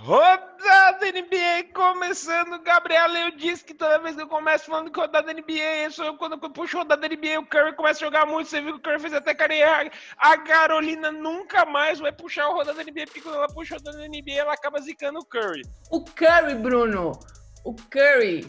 Rodada 0.00 1.06
NBA 1.06 1.72
começando, 1.74 2.62
Gabriel, 2.62 3.08
eu 3.16 3.30
disse 3.32 3.64
que 3.64 3.74
toda 3.74 3.98
vez 3.98 4.14
que 4.14 4.22
eu 4.22 4.28
começo 4.28 4.66
falando 4.66 4.92
que 4.92 4.98
rodada 4.98 5.32
NBA, 5.34 5.84
eu 5.84 5.90
sou 5.90 6.16
quando 6.16 6.38
eu 6.40 6.50
puxo 6.50 6.78
rodada 6.78 7.06
NBA, 7.08 7.40
o 7.40 7.46
Curry 7.46 7.74
começa 7.74 8.04
a 8.04 8.06
jogar 8.06 8.24
muito, 8.24 8.48
você 8.48 8.60
viu 8.60 8.74
que 8.74 8.78
o 8.78 8.82
Curry 8.82 9.00
fez 9.00 9.12
até 9.12 9.34
carreira, 9.34 9.90
a 10.16 10.38
Carolina 10.38 11.10
nunca 11.10 11.66
mais 11.66 11.98
vai 11.98 12.12
puxar 12.12 12.48
o 12.48 12.54
rodada 12.54 12.82
NBA, 12.82 13.06
porque 13.06 13.20
quando 13.20 13.34
ela 13.34 13.48
puxa 13.48 13.74
o 13.74 13.78
rodada 13.78 14.08
NBA, 14.08 14.34
ela 14.34 14.54
acaba 14.54 14.80
zicando 14.80 15.18
o 15.18 15.24
Curry. 15.24 15.62
O 15.90 16.04
Curry, 16.04 16.54
Bruno, 16.54 17.12
o 17.64 17.74
Curry 17.74 18.46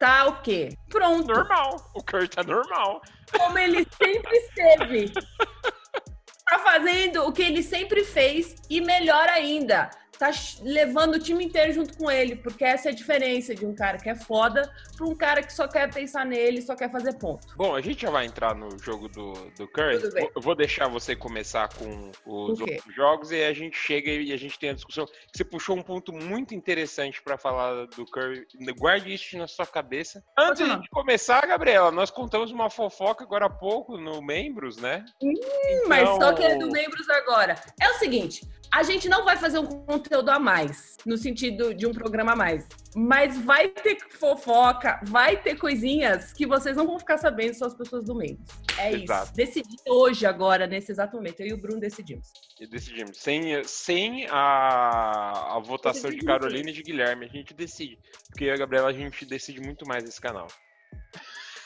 tá 0.00 0.26
o 0.26 0.42
quê? 0.42 0.70
Pronto. 0.90 1.28
Normal, 1.28 1.76
o 1.94 2.02
Curry 2.02 2.28
tá 2.28 2.42
normal. 2.42 3.00
Como 3.36 3.56
ele 3.56 3.86
sempre 4.02 4.36
esteve. 4.36 5.12
tá 6.50 6.58
fazendo 6.58 7.24
o 7.24 7.32
que 7.32 7.42
ele 7.42 7.62
sempre 7.62 8.02
fez 8.02 8.56
e 8.68 8.80
melhor 8.80 9.28
ainda 9.28 9.90
tá 10.18 10.30
levando 10.62 11.14
o 11.14 11.18
time 11.18 11.44
inteiro 11.44 11.72
junto 11.72 11.96
com 11.96 12.10
ele, 12.10 12.36
porque 12.36 12.64
essa 12.64 12.88
é 12.88 12.92
a 12.92 12.94
diferença 12.94 13.54
de 13.54 13.64
um 13.64 13.74
cara 13.74 13.98
que 13.98 14.10
é 14.10 14.14
foda 14.14 14.70
para 14.96 15.06
um 15.06 15.14
cara 15.14 15.42
que 15.42 15.52
só 15.52 15.68
quer 15.68 15.92
pensar 15.92 16.26
nele, 16.26 16.60
só 16.60 16.74
quer 16.74 16.90
fazer 16.90 17.14
ponto. 17.18 17.46
Bom, 17.56 17.74
a 17.74 17.80
gente 17.80 18.02
já 18.02 18.10
vai 18.10 18.26
entrar 18.26 18.54
no 18.54 18.78
jogo 18.78 19.08
do, 19.08 19.32
do 19.56 19.68
Curry. 19.68 20.00
Eu 20.34 20.42
vou 20.42 20.54
deixar 20.54 20.88
você 20.88 21.14
começar 21.14 21.68
com 21.74 22.10
os 22.26 22.60
outros 22.60 22.94
jogos 22.94 23.30
e 23.30 23.44
a 23.44 23.52
gente 23.52 23.76
chega 23.76 24.10
e 24.10 24.32
a 24.32 24.36
gente 24.36 24.58
tem 24.58 24.70
a 24.70 24.74
discussão. 24.74 25.06
Você 25.32 25.44
puxou 25.44 25.76
um 25.76 25.82
ponto 25.82 26.12
muito 26.12 26.54
interessante 26.54 27.22
para 27.22 27.38
falar 27.38 27.86
do 27.86 28.04
Curry. 28.06 28.46
Guarde 28.76 29.14
isso 29.14 29.38
na 29.38 29.46
sua 29.46 29.66
cabeça. 29.66 30.24
Antes 30.36 30.66
de 30.66 30.88
começar, 30.90 31.46
Gabriela, 31.46 31.90
nós 31.90 32.10
contamos 32.10 32.50
uma 32.50 32.68
fofoca 32.68 33.24
agora 33.24 33.46
há 33.46 33.50
pouco 33.50 33.96
no 33.96 34.20
Membros, 34.20 34.76
né? 34.78 35.04
Hum, 35.22 35.32
então... 35.32 35.88
Mas 35.88 36.08
só 36.08 36.32
que 36.32 36.42
é 36.42 36.56
do 36.56 36.70
Membros 36.70 37.08
agora. 37.08 37.54
É 37.80 37.90
o 37.90 37.94
seguinte, 37.94 38.42
a 38.72 38.82
gente 38.82 39.08
não 39.08 39.24
vai 39.24 39.36
fazer 39.36 39.58
um 39.58 39.66
conteúdo 39.66 40.30
a 40.30 40.38
mais, 40.38 40.96
no 41.04 41.16
sentido 41.16 41.74
de 41.74 41.86
um 41.86 41.92
programa 41.92 42.32
a 42.32 42.36
mais. 42.36 42.66
Mas 42.94 43.38
vai 43.38 43.68
ter 43.68 43.98
fofoca, 44.10 45.00
vai 45.04 45.36
ter 45.36 45.56
coisinhas 45.56 46.32
que 46.32 46.46
vocês 46.46 46.76
não 46.76 46.86
vão 46.86 46.98
ficar 46.98 47.18
sabendo, 47.18 47.54
só 47.54 47.66
as 47.66 47.74
pessoas 47.74 48.04
do 48.04 48.14
meio. 48.14 48.38
É 48.78 48.92
Exato. 48.92 49.26
isso. 49.26 49.34
Decidi 49.34 49.76
hoje, 49.86 50.26
agora, 50.26 50.66
nesse 50.66 50.92
exato 50.92 51.16
momento. 51.16 51.40
Eu 51.40 51.48
e 51.48 51.52
o 51.54 51.58
Bruno 51.58 51.80
decidimos. 51.80 52.32
E 52.60 52.66
decidimos. 52.66 53.18
Sem, 53.18 53.62
sem 53.64 54.26
a, 54.30 55.56
a 55.56 55.58
votação 55.60 56.10
de 56.10 56.18
Carolina 56.18 56.70
e 56.70 56.72
de 56.72 56.82
Guilherme, 56.82 57.26
a 57.26 57.28
gente 57.28 57.54
decide. 57.54 57.98
Porque 58.28 58.44
eu 58.44 58.48
e 58.48 58.52
a 58.52 58.56
Gabriela, 58.56 58.88
a 58.88 58.92
gente 58.92 59.24
decide 59.24 59.60
muito 59.60 59.86
mais 59.86 60.04
nesse 60.04 60.20
canal. 60.20 60.46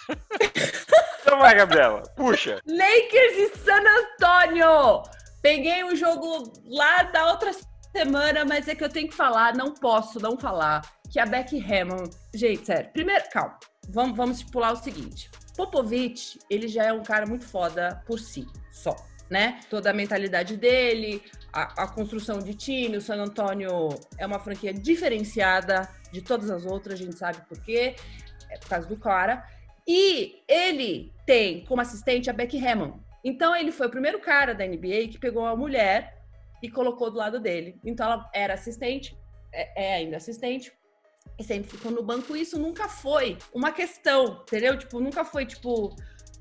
então 1.20 1.38
vai, 1.38 1.54
Gabriela. 1.54 2.02
Puxa. 2.16 2.60
Lakers 2.66 3.36
e 3.36 3.58
San 3.58 3.82
Antonio! 3.82 5.02
Peguei 5.42 5.82
o 5.82 5.96
jogo 5.96 6.52
lá 6.66 7.02
da 7.02 7.32
outra 7.32 7.50
semana, 7.94 8.44
mas 8.44 8.68
é 8.68 8.76
que 8.76 8.84
eu 8.84 8.88
tenho 8.88 9.08
que 9.08 9.14
falar, 9.14 9.56
não 9.56 9.74
posso 9.74 10.20
não 10.20 10.38
falar, 10.38 10.82
que 11.10 11.18
a 11.18 11.26
Becky 11.26 11.58
Hammond... 11.58 12.10
Gente, 12.32 12.64
sério, 12.64 12.90
primeiro, 12.92 13.24
calma, 13.30 13.58
vamos, 13.88 14.16
vamos 14.16 14.36
estipular 14.38 14.72
o 14.72 14.76
seguinte. 14.76 15.28
Popovich, 15.56 16.38
ele 16.48 16.68
já 16.68 16.84
é 16.84 16.92
um 16.92 17.02
cara 17.02 17.26
muito 17.26 17.44
foda 17.44 18.02
por 18.06 18.20
si, 18.20 18.46
só, 18.70 18.94
né? 19.28 19.60
Toda 19.68 19.90
a 19.90 19.92
mentalidade 19.92 20.56
dele, 20.56 21.22
a, 21.52 21.82
a, 21.82 21.88
construção 21.88 22.38
de 22.38 22.54
time, 22.54 22.96
o 22.96 23.00
San 23.00 23.16
Antonio 23.16 23.90
é 24.18 24.24
uma 24.24 24.38
franquia 24.38 24.72
diferenciada 24.72 25.88
de 26.12 26.22
todas 26.22 26.50
as 26.50 26.64
outras, 26.64 27.00
a 27.00 27.04
gente 27.04 27.18
sabe 27.18 27.42
por 27.48 27.60
quê, 27.60 27.96
é 28.48 28.58
por 28.58 28.68
causa 28.68 28.86
do 28.86 28.96
cara. 28.96 29.44
E 29.86 30.42
ele 30.46 31.12
tem 31.26 31.64
como 31.64 31.82
assistente 31.82 32.30
a 32.30 32.32
Becky 32.32 32.64
Hammond, 32.64 33.00
então 33.24 33.54
ele 33.54 33.72
foi 33.72 33.86
o 33.86 33.90
primeiro 33.90 34.20
cara 34.20 34.54
da 34.54 34.66
NBA 34.66 35.08
que 35.10 35.18
pegou 35.18 35.42
uma 35.42 35.56
mulher 35.56 36.22
e 36.62 36.70
colocou 36.70 37.10
do 37.10 37.18
lado 37.18 37.40
dele. 37.40 37.78
Então 37.84 38.06
ela 38.06 38.30
era 38.34 38.54
assistente, 38.54 39.16
é, 39.52 39.90
é 39.90 39.94
ainda 39.94 40.16
assistente, 40.16 40.72
e 41.38 41.44
sempre 41.44 41.70
ficou 41.70 41.90
no 41.90 42.02
banco. 42.02 42.36
Isso 42.36 42.58
nunca 42.58 42.88
foi 42.88 43.38
uma 43.52 43.72
questão, 43.72 44.42
entendeu? 44.42 44.78
Tipo, 44.78 45.00
nunca 45.00 45.24
foi 45.24 45.46
tipo, 45.46 45.94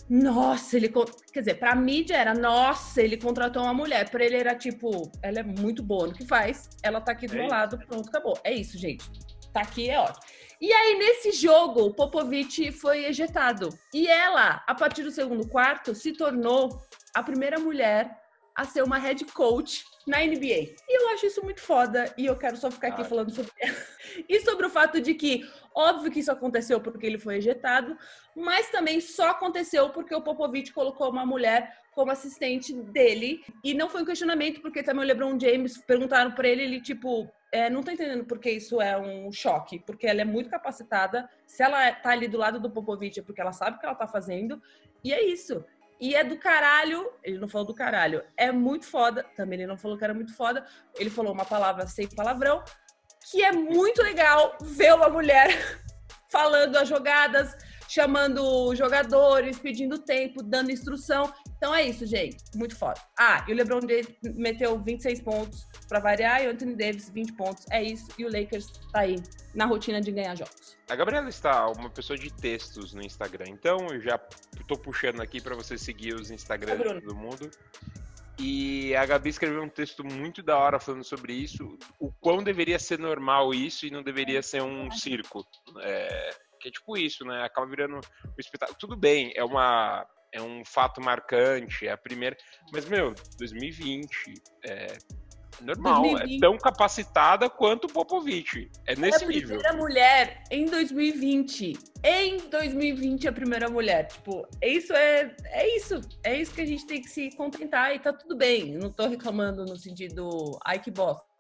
nossa, 0.10 0.76
ele. 0.76 0.90
Quer 1.32 1.40
dizer, 1.40 1.54
pra 1.56 1.76
mídia 1.76 2.18
era, 2.18 2.34
nossa, 2.34 3.02
ele 3.02 3.18
contratou 3.18 3.64
uma 3.64 3.74
mulher. 3.74 4.10
Pra 4.10 4.26
ele 4.26 4.36
era 4.36 4.56
tipo, 4.56 5.12
ela 5.24 5.40
é 5.40 5.44
muito 5.44 5.82
boa 5.82 6.08
no 6.08 6.14
que 6.14 6.26
faz, 6.26 6.70
ela 6.84 7.00
tá 7.00 7.12
aqui 7.12 7.28
do 7.28 7.36
é 7.36 7.38
meu 7.38 7.48
lado, 7.48 7.78
pronto, 7.88 8.10
acabou. 8.10 8.38
É 8.44 8.54
isso, 8.54 8.78
gente. 8.78 9.10
Tá 9.54 9.62
aqui, 9.62 9.90
é 9.90 10.00
ótimo. 10.00 10.24
E 10.62 10.72
aí, 10.72 10.98
nesse 10.98 11.32
jogo, 11.32 11.86
o 11.86 11.94
Popovic 11.94 12.72
foi 12.72 13.06
ejetado. 13.06 13.70
E 13.94 14.08
ela, 14.08 14.64
a 14.68 14.76
partir 14.76 15.04
do 15.04 15.12
segundo 15.12 15.48
quarto, 15.48 15.96
se 15.96 16.14
tornou 16.14 16.82
a 17.16 17.24
primeira 17.24 17.60
mulher 17.60 18.16
a 18.56 18.64
ser 18.66 18.84
uma 18.84 18.98
head 18.98 19.26
coach 19.26 19.84
na 20.06 20.20
NBA. 20.20 20.76
E 20.88 21.02
eu 21.02 21.10
acho 21.10 21.26
isso 21.26 21.44
muito 21.44 21.62
foda 21.62 22.14
e 22.18 22.26
eu 22.26 22.36
quero 22.36 22.58
só 22.58 22.70
ficar 22.70 22.90
aqui 22.90 23.02
ah, 23.02 23.06
falando 23.06 23.34
sobre 23.34 23.52
e 24.28 24.40
sobre 24.42 24.66
o 24.66 24.70
fato 24.70 25.00
de 25.00 25.14
que 25.14 25.48
óbvio 25.74 26.12
que 26.12 26.20
isso 26.20 26.32
aconteceu 26.32 26.80
porque 26.80 27.06
ele 27.06 27.18
foi 27.18 27.38
ejetado, 27.38 27.98
mas 28.36 28.70
também 28.70 29.00
só 29.00 29.30
aconteceu 29.30 29.90
porque 29.90 30.14
o 30.14 30.22
Popovich 30.22 30.74
colocou 30.74 31.10
uma 31.10 31.26
mulher 31.26 31.76
como 31.94 32.12
assistente 32.12 32.74
dele 32.74 33.44
e 33.64 33.74
não 33.74 33.90
foi 33.90 34.02
um 34.02 34.06
questionamento 34.06 34.62
porque 34.62 34.84
também 34.84 35.04
o 35.04 35.08
LeBron 35.08 35.40
James 35.40 35.78
perguntaram 35.78 36.32
para 36.32 36.48
ele, 36.48 36.64
ele 36.64 36.82
tipo, 36.82 37.32
é, 37.52 37.70
não 37.70 37.84
tô 37.84 37.92
entendendo 37.92 38.24
porque 38.24 38.50
isso 38.50 38.82
é 38.82 38.98
um 38.98 39.32
choque, 39.32 39.80
porque 39.80 40.08
ela 40.08 40.22
é 40.22 40.26
muito 40.26 40.50
capacitada. 40.50 41.30
Se 41.46 41.62
ela 41.62 41.92
tá 41.92 42.12
ali 42.12 42.28
do 42.28 42.38
lado 42.38 42.60
do 42.60 42.72
Popovich 42.72 43.20
é 43.20 43.24
porque 43.24 43.42
ela 43.42 43.52
sabe 43.52 43.76
o 43.76 43.80
que 43.80 43.86
ela 43.86 43.96
tá 43.96 44.08
fazendo. 44.08 44.62
E 45.04 45.14
é 45.14 45.22
isso. 45.22 45.64
E 46.00 46.16
é 46.16 46.24
do 46.24 46.38
caralho. 46.38 47.12
Ele 47.22 47.38
não 47.38 47.50
falou 47.50 47.68
do 47.68 47.74
caralho. 47.74 48.24
É 48.38 48.52
muito 48.52 48.86
foda. 48.86 49.24
Também 49.36 49.60
ele 49.60 49.68
não 49.68 49.78
falou 49.78 49.98
que 49.98 50.04
era 50.04 50.14
muito 50.14 50.34
foda. 50.34 50.66
Ele 50.98 51.10
falou 51.10 51.34
uma 51.34 51.46
palavra 51.46 51.86
sem 51.88 52.08
palavrão. 52.08 52.64
Que 53.30 53.44
é 53.44 53.52
muito 53.52 54.02
legal 54.02 54.58
ver 54.62 54.94
uma 54.94 55.10
mulher 55.10 55.50
falando 56.32 56.78
as 56.78 56.88
jogadas, 56.88 57.54
chamando 57.92 58.74
jogadores, 58.74 59.60
pedindo 59.60 60.00
tempo, 60.00 60.42
dando 60.42 60.72
instrução. 60.72 61.32
Então 61.58 61.76
é 61.76 61.84
isso, 61.84 62.06
gente. 62.06 62.38
Muito 62.56 62.74
foda. 62.74 63.02
Ah, 63.20 63.44
e 63.46 63.52
o 63.52 63.56
LeBron 63.56 63.82
James 63.82 64.08
meteu 64.34 64.80
26 64.80 65.22
pontos 65.22 65.68
para 65.90 66.00
variar 66.00 66.42
e 66.42 66.48
o 66.48 66.52
Anthony 66.52 66.74
Davis 66.74 67.10
20 67.10 67.34
pontos. 67.34 67.66
É 67.70 67.84
isso. 67.84 68.08
E 68.18 68.24
o 68.24 68.32
Lakers 68.32 68.68
tá 68.94 69.02
aí 69.02 69.18
na 69.54 69.66
rotina 69.66 70.00
de 70.00 70.10
ganhar 70.10 70.38
jogos. 70.38 70.78
A 70.90 70.96
Gabriela 70.96 71.28
está 71.28 71.68
uma 71.68 71.90
pessoa 71.90 72.18
de 72.18 72.32
textos 72.32 72.94
no 72.94 73.02
Instagram, 73.02 73.50
então 73.50 73.86
eu 73.92 74.00
já 74.00 74.18
tô 74.70 74.78
puxando 74.78 75.22
aqui 75.22 75.42
para 75.42 75.54
você 75.54 75.78
seguir 75.78 76.14
os 76.14 76.32
Instagrams 76.32 76.82
tá, 76.82 76.94
do 77.02 77.14
mundo. 77.14 77.52
E 78.40 78.96
a 78.96 79.06
Gabi 79.06 79.30
escreveu 79.30 79.62
um 79.62 79.70
texto 79.70 80.02
muito 80.02 80.42
da 80.42 80.58
hora 80.58 80.80
falando 80.80 81.04
sobre 81.04 81.34
isso, 81.34 81.78
o 82.00 82.10
quão 82.10 82.42
deveria 82.42 82.80
ser 82.80 82.98
normal 82.98 83.54
isso 83.54 83.86
e 83.86 83.92
não 83.92 84.02
deveria 84.02 84.42
ser 84.42 84.64
um 84.64 84.90
circo. 84.90 85.46
É, 85.82 86.36
que 86.62 86.70
é 86.70 86.72
tipo 86.72 86.98
isso, 86.98 87.26
né? 87.26 87.44
Acaba 87.44 87.68
virando 87.68 87.96
um 87.96 88.02
espetáculo. 88.38 88.78
Tudo 88.80 88.96
bem, 88.96 89.34
é 89.36 89.44
uma 89.44 90.06
é 90.34 90.42
um 90.42 90.64
fato 90.64 91.02
marcante, 91.02 91.86
é 91.86 91.92
a 91.92 91.98
primeira. 91.98 92.38
Mas, 92.72 92.86
meu, 92.86 93.14
2020 93.38 94.34
é 94.66 94.88
normal, 95.62 96.04
2020. 96.04 96.38
é 96.38 96.40
tão 96.40 96.58
capacitada 96.58 97.50
quanto 97.50 97.86
o 97.86 97.92
Popovich. 97.92 98.72
É 98.88 98.96
nesse 98.96 99.26
nível. 99.26 99.58
É 99.58 99.60
a 99.60 99.74
primeira 99.74 99.78
mulher 99.78 100.44
em 100.50 100.66
2020. 100.66 101.74
Em 102.04 102.38
2020, 102.50 103.28
a 103.28 103.34
primeira 103.34 103.70
mulher. 103.70 104.08
Tipo, 104.08 104.48
isso 104.62 104.94
é, 104.94 105.36
é 105.46 105.76
isso. 105.76 106.00
É 106.24 106.36
isso 106.36 106.54
que 106.54 106.62
a 106.62 106.66
gente 106.66 106.86
tem 106.88 107.02
que 107.02 107.10
se 107.10 107.36
contentar 107.36 107.94
e 107.94 108.00
tá 108.00 108.14
tudo 108.14 108.36
bem. 108.36 108.78
Não 108.78 108.90
tô 108.90 109.08
reclamando 109.08 109.66
no 109.66 109.78
sentido, 109.78 110.58
ai 110.66 110.80
que 110.80 110.90
bosta 110.90 111.31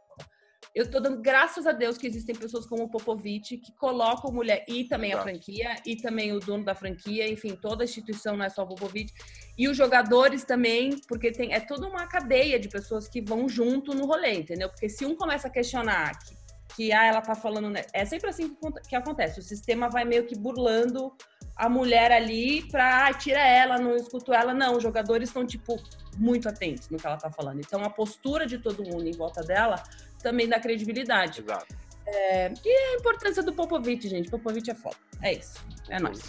eu 0.73 0.89
tô 0.89 0.99
dando 0.99 1.21
graças 1.21 1.67
a 1.67 1.73
Deus 1.73 1.97
que 1.97 2.07
existem 2.07 2.33
pessoas 2.33 2.65
como 2.65 2.83
o 2.83 2.89
Popovich 2.89 3.57
que 3.57 3.73
colocam 3.73 4.31
mulher 4.31 4.63
e 4.69 4.85
também 4.85 5.13
a 5.13 5.21
franquia 5.21 5.75
e 5.85 5.97
também 5.97 6.31
o 6.31 6.39
dono 6.39 6.63
da 6.63 6.73
franquia, 6.73 7.29
enfim, 7.29 7.55
toda 7.55 7.83
a 7.83 7.85
instituição 7.85 8.37
não 8.37 8.45
é 8.45 8.49
só 8.49 8.63
o 8.63 8.67
Popovich 8.67 9.13
e 9.57 9.67
os 9.67 9.75
jogadores 9.75 10.45
também, 10.45 10.97
porque 11.07 11.31
tem 11.31 11.53
é 11.53 11.59
toda 11.59 11.87
uma 11.87 12.07
cadeia 12.07 12.57
de 12.57 12.69
pessoas 12.69 13.07
que 13.07 13.21
vão 13.21 13.49
junto 13.49 13.93
no 13.93 14.05
rolê, 14.05 14.33
entendeu? 14.33 14.69
Porque 14.69 14.87
se 14.87 15.05
um 15.05 15.13
começa 15.15 15.49
a 15.49 15.51
questionar 15.51 16.17
que, 16.19 16.35
que 16.75 16.93
ah, 16.93 17.05
ela 17.05 17.21
tá 17.21 17.35
falando, 17.35 17.69
né? 17.69 17.83
é 17.93 18.05
sempre 18.05 18.29
assim 18.29 18.55
que, 18.55 18.89
que 18.89 18.95
acontece, 18.95 19.39
o 19.39 19.43
sistema 19.43 19.89
vai 19.89 20.05
meio 20.05 20.25
que 20.25 20.37
burlando 20.37 21.13
a 21.57 21.67
mulher 21.67 22.13
ali 22.13 22.63
pra 22.71 23.07
ah, 23.07 23.13
tira 23.13 23.45
ela, 23.45 23.77
não 23.77 23.95
escuto 23.95 24.33
ela, 24.33 24.53
não, 24.53 24.77
os 24.77 24.83
jogadores 24.83 25.29
estão 25.29 25.45
tipo 25.45 25.77
muito 26.17 26.47
atentos 26.47 26.89
no 26.89 26.97
que 26.97 27.05
ela 27.05 27.17
tá 27.17 27.29
falando. 27.29 27.59
Então 27.59 27.83
a 27.83 27.89
postura 27.89 28.45
de 28.45 28.57
todo 28.57 28.83
mundo 28.83 29.05
em 29.05 29.11
volta 29.11 29.43
dela 29.43 29.83
também 30.21 30.47
dá 30.47 30.59
credibilidade. 30.59 31.41
Exato. 31.41 31.81
É, 32.05 32.51
e 32.65 32.69
a 32.69 32.95
importância 32.95 33.43
do 33.43 33.53
Popovich, 33.53 34.07
gente. 34.07 34.29
Popovich 34.29 34.69
é 34.69 34.75
foda. 34.75 34.97
É 35.21 35.33
isso. 35.33 35.63
É 35.89 35.99
nóis. 35.99 36.21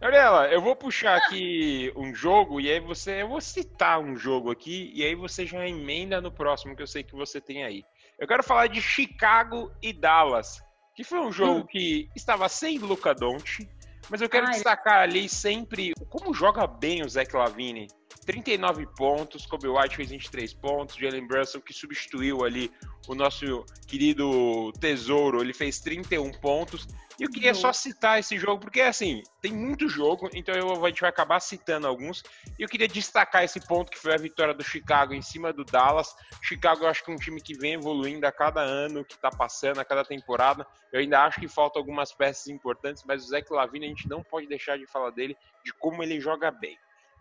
Gabriela, 0.00 0.48
eu 0.48 0.60
vou 0.60 0.76
puxar 0.76 1.16
aqui 1.16 1.92
um 1.96 2.14
jogo 2.14 2.60
e 2.60 2.70
aí 2.70 2.80
você. 2.80 3.22
Eu 3.22 3.28
vou 3.28 3.40
citar 3.40 3.98
um 3.98 4.16
jogo 4.16 4.50
aqui 4.50 4.92
e 4.94 5.04
aí 5.04 5.14
você 5.14 5.46
já 5.46 5.66
emenda 5.66 6.20
no 6.20 6.30
próximo 6.30 6.76
que 6.76 6.82
eu 6.82 6.86
sei 6.86 7.02
que 7.02 7.14
você 7.14 7.40
tem 7.40 7.64
aí. 7.64 7.82
Eu 8.18 8.26
quero 8.26 8.42
falar 8.42 8.66
de 8.66 8.80
Chicago 8.80 9.70
e 9.82 9.92
Dallas, 9.92 10.60
que 10.94 11.04
foi 11.04 11.20
um 11.20 11.32
jogo 11.32 11.60
hum. 11.60 11.66
que 11.66 12.08
estava 12.14 12.48
sem 12.48 12.78
Luca 12.78 13.14
Doncic, 13.14 13.68
mas 14.08 14.20
eu 14.20 14.28
quero 14.28 14.46
Ai, 14.46 14.52
destacar 14.54 15.02
ali 15.02 15.28
sempre 15.28 15.92
como 16.08 16.32
joga 16.34 16.66
bem 16.66 17.02
o 17.02 17.08
Zach 17.08 17.34
Lavine. 17.34 17.88
39 18.26 18.86
pontos, 18.96 19.46
Kobe 19.46 19.68
White 19.68 19.96
fez 19.96 20.10
23 20.10 20.52
pontos, 20.54 20.96
Jalen 20.96 21.26
Brunson, 21.28 21.60
que 21.60 21.72
substituiu 21.72 22.44
ali 22.44 22.72
o 23.06 23.14
nosso 23.14 23.64
querido 23.86 24.72
tesouro, 24.80 25.40
ele 25.40 25.54
fez 25.54 25.78
31 25.78 26.32
pontos. 26.32 26.88
E 27.18 27.22
eu 27.22 27.30
queria 27.30 27.54
só 27.54 27.72
citar 27.72 28.18
esse 28.18 28.36
jogo, 28.36 28.60
porque 28.60 28.80
assim, 28.80 29.22
tem 29.40 29.52
muito 29.52 29.88
jogo, 29.88 30.28
então 30.34 30.54
eu, 30.54 30.84
a 30.84 30.88
gente 30.88 31.00
vai 31.00 31.08
acabar 31.08 31.38
citando 31.40 31.86
alguns. 31.86 32.22
E 32.58 32.62
eu 32.62 32.68
queria 32.68 32.88
destacar 32.88 33.44
esse 33.44 33.60
ponto 33.60 33.92
que 33.92 33.98
foi 33.98 34.12
a 34.12 34.18
vitória 34.18 34.52
do 34.52 34.62
Chicago 34.62 35.14
em 35.14 35.22
cima 35.22 35.52
do 35.52 35.64
Dallas. 35.64 36.14
Chicago, 36.42 36.84
eu 36.84 36.88
acho 36.88 37.04
que 37.04 37.10
é 37.10 37.14
um 37.14 37.18
time 37.18 37.40
que 37.40 37.56
vem 37.56 37.74
evoluindo 37.74 38.26
a 38.26 38.32
cada 38.32 38.60
ano 38.60 39.04
que 39.04 39.16
tá 39.16 39.30
passando, 39.30 39.78
a 39.78 39.84
cada 39.84 40.04
temporada. 40.04 40.66
Eu 40.92 41.00
ainda 41.00 41.22
acho 41.22 41.40
que 41.40 41.48
faltam 41.48 41.80
algumas 41.80 42.12
peças 42.12 42.48
importantes, 42.48 43.04
mas 43.06 43.24
o 43.24 43.28
Zé 43.28 43.42
Lavine 43.48 43.86
a 43.86 43.88
gente 43.88 44.08
não 44.08 44.22
pode 44.22 44.48
deixar 44.48 44.76
de 44.76 44.86
falar 44.86 45.10
dele, 45.10 45.36
de 45.64 45.72
como 45.72 46.02
ele 46.02 46.20
joga 46.20 46.50
bem. 46.50 46.76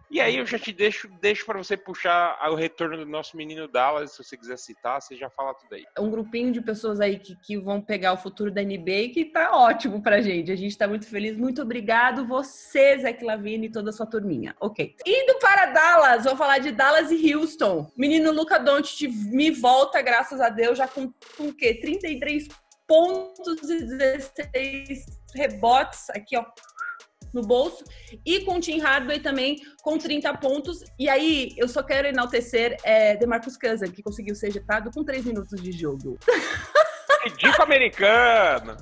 E 0.09 0.21
aí 0.21 0.37
eu 0.37 0.45
já 0.45 0.59
te 0.59 0.71
deixo, 0.71 1.09
deixo 1.19 1.45
para 1.45 1.57
você 1.57 1.75
puxar 1.75 2.37
o 2.49 2.55
retorno 2.55 2.97
do 2.97 3.05
nosso 3.05 3.35
menino 3.35 3.67
Dallas, 3.67 4.11
se 4.11 4.23
você 4.23 4.37
quiser 4.37 4.57
citar, 4.57 5.01
você 5.01 5.15
já 5.15 5.29
fala 5.29 5.53
tudo 5.53 5.75
aí. 5.75 5.83
Um 5.99 6.09
grupinho 6.09 6.51
de 6.51 6.61
pessoas 6.61 6.99
aí 6.99 7.19
que, 7.19 7.35
que 7.35 7.57
vão 7.57 7.81
pegar 7.81 8.13
o 8.13 8.17
futuro 8.17 8.51
da 8.51 8.61
NBA 8.61 9.09
que 9.13 9.25
tá 9.25 9.55
ótimo 9.55 10.01
pra 10.01 10.21
gente. 10.21 10.51
A 10.51 10.55
gente 10.55 10.77
tá 10.77 10.87
muito 10.87 11.07
feliz. 11.07 11.35
Muito 11.35 11.61
obrigado 11.61 12.25
você, 12.25 12.97
Zé 12.99 13.17
Lavine 13.21 13.67
e 13.67 13.71
toda 13.71 13.89
a 13.89 13.93
sua 13.93 14.05
turminha. 14.05 14.55
Ok. 14.59 14.95
Indo 15.05 15.39
para 15.39 15.67
Dallas, 15.67 16.25
vou 16.25 16.35
falar 16.35 16.59
de 16.59 16.71
Dallas 16.71 17.11
e 17.11 17.33
Houston. 17.33 17.91
Menino 17.97 18.31
Luca 18.31 18.59
Doncic 18.59 19.07
me 19.07 19.51
volta, 19.51 20.01
graças 20.01 20.39
a 20.39 20.49
Deus, 20.49 20.77
já 20.77 20.87
com, 20.87 21.11
com 21.37 21.47
o 21.47 21.53
quê? 21.53 21.73
33 21.73 22.47
pontos 22.87 23.69
e 23.69 23.83
16 23.83 25.05
rebotes 25.35 26.09
aqui, 26.11 26.37
ó, 26.37 26.45
no 27.35 27.41
bolso. 27.41 27.83
E 28.25 28.39
com 28.39 28.55
o 28.55 28.59
Tim 28.59 28.79
Hardaway 28.79 29.19
também 29.19 29.57
com 29.83 29.97
30 29.97 30.33
pontos. 30.37 30.83
E 30.97 31.07
aí, 31.07 31.53
eu 31.57 31.67
só 31.67 31.83
quero 31.83 32.07
enaltecer 32.07 32.77
é, 32.83 33.15
DeMarcus 33.17 33.57
Cousins, 33.57 33.91
que 33.91 34.01
conseguiu 34.01 34.33
ser 34.33 34.47
ejetado 34.47 34.89
com 34.91 35.03
3 35.03 35.25
minutos 35.25 35.61
de 35.61 35.71
jogo. 35.71 36.17
Ridículo 37.25 37.63
americano! 37.63 38.77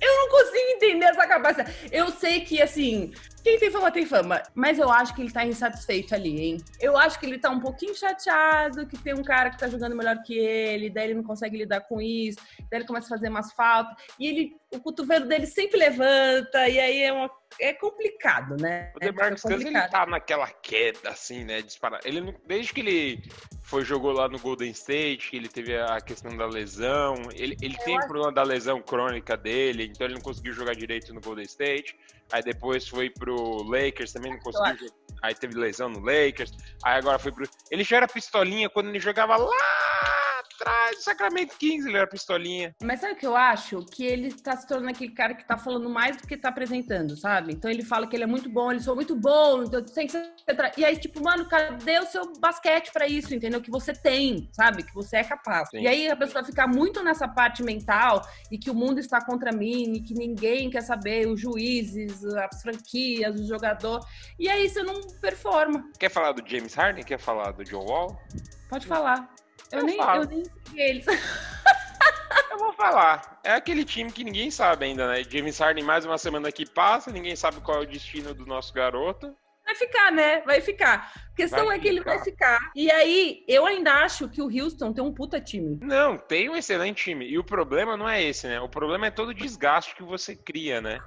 Eu 0.00 0.16
não 0.16 0.28
consigo 0.28 0.70
entender 0.70 1.06
essa 1.06 1.26
capacidade. 1.26 1.74
Eu 1.90 2.08
sei 2.10 2.40
que, 2.42 2.62
assim, 2.62 3.12
quem 3.42 3.58
tem 3.58 3.70
fama 3.70 3.90
tem 3.90 4.06
fama, 4.06 4.42
mas 4.54 4.78
eu 4.78 4.90
acho 4.90 5.14
que 5.14 5.22
ele 5.22 5.32
tá 5.32 5.44
insatisfeito 5.44 6.14
ali, 6.14 6.40
hein? 6.40 6.56
Eu 6.80 6.96
acho 6.96 7.18
que 7.18 7.26
ele 7.26 7.38
tá 7.38 7.50
um 7.50 7.60
pouquinho 7.60 7.94
chateado, 7.94 8.86
que 8.86 8.98
tem 8.98 9.14
um 9.14 9.22
cara 9.22 9.50
que 9.50 9.58
tá 9.58 9.68
jogando 9.68 9.96
melhor 9.96 10.22
que 10.22 10.38
ele, 10.38 10.90
daí 10.90 11.06
ele 11.06 11.14
não 11.14 11.22
consegue 11.22 11.56
lidar 11.56 11.80
com 11.82 12.00
isso, 12.00 12.38
daí 12.70 12.80
ele 12.80 12.86
começa 12.86 13.06
a 13.06 13.16
fazer 13.16 13.28
umas 13.28 13.52
faltas, 13.52 13.96
e 14.18 14.26
ele, 14.26 14.56
o 14.72 14.80
cotovelo 14.80 15.26
dele 15.26 15.46
sempre 15.46 15.78
levanta, 15.78 16.68
e 16.68 16.78
aí 16.78 17.02
é 17.02 17.12
uma 17.12 17.30
é 17.60 17.72
complicado, 17.72 18.56
né? 18.60 18.92
O 18.94 18.98
DeMarcus 18.98 19.44
é 19.44 19.48
Cousins, 19.48 19.70
ele 19.70 19.88
tá 19.88 20.06
naquela 20.06 20.46
queda, 20.48 21.10
assim, 21.10 21.44
né? 21.44 21.62
Disparar. 21.62 22.00
Ele, 22.04 22.36
desde 22.46 22.72
que 22.72 22.80
ele 22.80 23.22
foi 23.68 23.84
jogou 23.84 24.12
lá 24.12 24.26
no 24.30 24.38
Golden 24.38 24.70
State, 24.70 25.36
ele 25.36 25.46
teve 25.46 25.76
a 25.76 26.00
questão 26.00 26.34
da 26.34 26.46
lesão, 26.46 27.16
ele, 27.34 27.54
ele 27.60 27.76
tem 27.76 27.98
acho... 27.98 28.08
problema 28.08 28.32
da 28.32 28.42
lesão 28.42 28.80
crônica 28.80 29.36
dele, 29.36 29.84
então 29.84 30.06
ele 30.06 30.14
não 30.14 30.22
conseguiu 30.22 30.54
jogar 30.54 30.74
direito 30.74 31.12
no 31.12 31.20
Golden 31.20 31.44
State. 31.44 31.94
Aí 32.32 32.42
depois 32.42 32.88
foi 32.88 33.10
pro 33.10 33.62
Lakers, 33.64 34.14
também 34.14 34.32
não 34.32 34.40
conseguiu. 34.40 34.88
Aí 35.22 35.34
teve 35.34 35.54
lesão 35.54 35.90
no 35.90 36.00
Lakers. 36.00 36.50
Aí 36.82 36.96
agora 36.96 37.18
foi 37.18 37.30
pro. 37.30 37.46
Ele 37.70 37.84
já 37.84 37.98
era 37.98 38.08
pistolinha 38.08 38.70
quando 38.70 38.88
ele 38.88 39.00
jogava 39.00 39.36
lá 39.36 40.27
atrás 40.60 40.96
do 40.96 41.02
Sacramento 41.02 41.56
Kings, 41.56 41.86
ele 41.86 41.96
era 41.96 42.06
pistolinha. 42.06 42.74
Mas 42.82 43.00
sabe 43.00 43.14
o 43.14 43.16
que 43.16 43.26
eu 43.26 43.36
acho? 43.36 43.84
Que 43.86 44.04
ele 44.04 44.32
tá 44.32 44.56
se 44.56 44.66
tornando 44.66 44.90
aquele 44.90 45.12
cara 45.12 45.34
que 45.34 45.46
tá 45.46 45.56
falando 45.56 45.88
mais 45.88 46.16
do 46.16 46.26
que 46.26 46.36
tá 46.36 46.48
apresentando, 46.48 47.16
sabe? 47.16 47.52
Então 47.52 47.70
ele 47.70 47.84
fala 47.84 48.06
que 48.06 48.16
ele 48.16 48.24
é 48.24 48.26
muito 48.26 48.48
bom, 48.48 48.70
ele 48.70 48.80
sou 48.80 48.94
muito 48.94 49.14
bom, 49.14 49.62
então 49.62 49.82
tem 49.84 50.06
que 50.06 50.12
ser. 50.12 50.32
E 50.76 50.84
aí, 50.84 50.96
tipo, 50.96 51.22
mano, 51.22 51.48
cadê 51.48 51.98
o 51.98 52.06
seu 52.06 52.32
basquete 52.38 52.90
para 52.92 53.06
isso, 53.06 53.34
entendeu? 53.34 53.60
Que 53.60 53.70
você 53.70 53.92
tem, 53.92 54.48
sabe? 54.52 54.82
Que 54.82 54.94
você 54.94 55.18
é 55.18 55.24
capaz. 55.24 55.68
Sim. 55.70 55.80
E 55.80 55.88
aí 55.88 56.10
a 56.10 56.16
pessoa 56.16 56.44
fica 56.44 56.66
muito 56.66 57.02
nessa 57.02 57.28
parte 57.28 57.62
mental 57.62 58.22
e 58.50 58.58
que 58.58 58.70
o 58.70 58.74
mundo 58.74 58.98
está 58.98 59.24
contra 59.24 59.52
mim 59.52 59.92
e 59.94 60.02
que 60.02 60.14
ninguém 60.14 60.70
quer 60.70 60.82
saber, 60.82 61.28
os 61.28 61.40
juízes, 61.40 62.24
as 62.24 62.62
franquias, 62.62 63.38
o 63.40 63.46
jogador. 63.46 64.00
E 64.38 64.48
aí 64.48 64.68
você 64.68 64.82
não 64.82 65.00
performa. 65.20 65.84
Quer 65.98 66.10
falar 66.10 66.32
do 66.32 66.48
James 66.48 66.74
Harden? 66.74 67.04
Quer 67.04 67.18
falar 67.18 67.52
do 67.52 67.64
John 67.64 67.84
Wall? 67.84 68.18
Pode 68.68 68.86
falar. 68.86 69.37
Eu, 69.72 69.80
eu 69.80 69.86
nem, 69.86 69.98
eu 69.98 70.24
nem 70.26 70.44
eles. 70.76 71.06
eu 72.50 72.58
vou 72.58 72.72
falar. 72.72 73.40
É 73.44 73.52
aquele 73.52 73.84
time 73.84 74.10
que 74.10 74.24
ninguém 74.24 74.50
sabe 74.50 74.86
ainda, 74.86 75.08
né? 75.08 75.22
James 75.28 75.58
Harden 75.58 75.84
mais 75.84 76.04
uma 76.04 76.18
semana 76.18 76.50
que 76.50 76.66
passa, 76.66 77.10
ninguém 77.10 77.36
sabe 77.36 77.60
qual 77.60 77.78
é 77.78 77.82
o 77.82 77.86
destino 77.86 78.34
do 78.34 78.46
nosso 78.46 78.72
garoto. 78.72 79.34
Vai 79.68 79.74
ficar, 79.74 80.10
né? 80.10 80.40
Vai 80.46 80.60
ficar. 80.62 81.12
A 81.30 81.36
questão 81.36 81.66
vai 81.66 81.76
é 81.76 81.78
que 81.78 81.86
ele 81.86 82.00
vai 82.00 82.18
ficar. 82.24 82.72
E 82.74 82.90
aí, 82.90 83.44
eu 83.46 83.66
ainda 83.66 83.92
acho 84.02 84.26
que 84.26 84.40
o 84.40 84.46
Houston 84.46 84.94
tem 84.94 85.04
um 85.04 85.12
puta 85.12 85.38
time. 85.38 85.78
Não, 85.82 86.16
tem 86.16 86.48
um 86.48 86.56
excelente 86.56 87.04
time. 87.04 87.28
E 87.28 87.38
o 87.38 87.44
problema 87.44 87.94
não 87.94 88.08
é 88.08 88.22
esse, 88.22 88.46
né? 88.46 88.58
O 88.62 88.68
problema 88.68 89.08
é 89.08 89.10
todo 89.10 89.28
o 89.28 89.34
desgaste 89.34 89.94
que 89.94 90.02
você 90.02 90.34
cria, 90.34 90.80
né? 90.80 90.98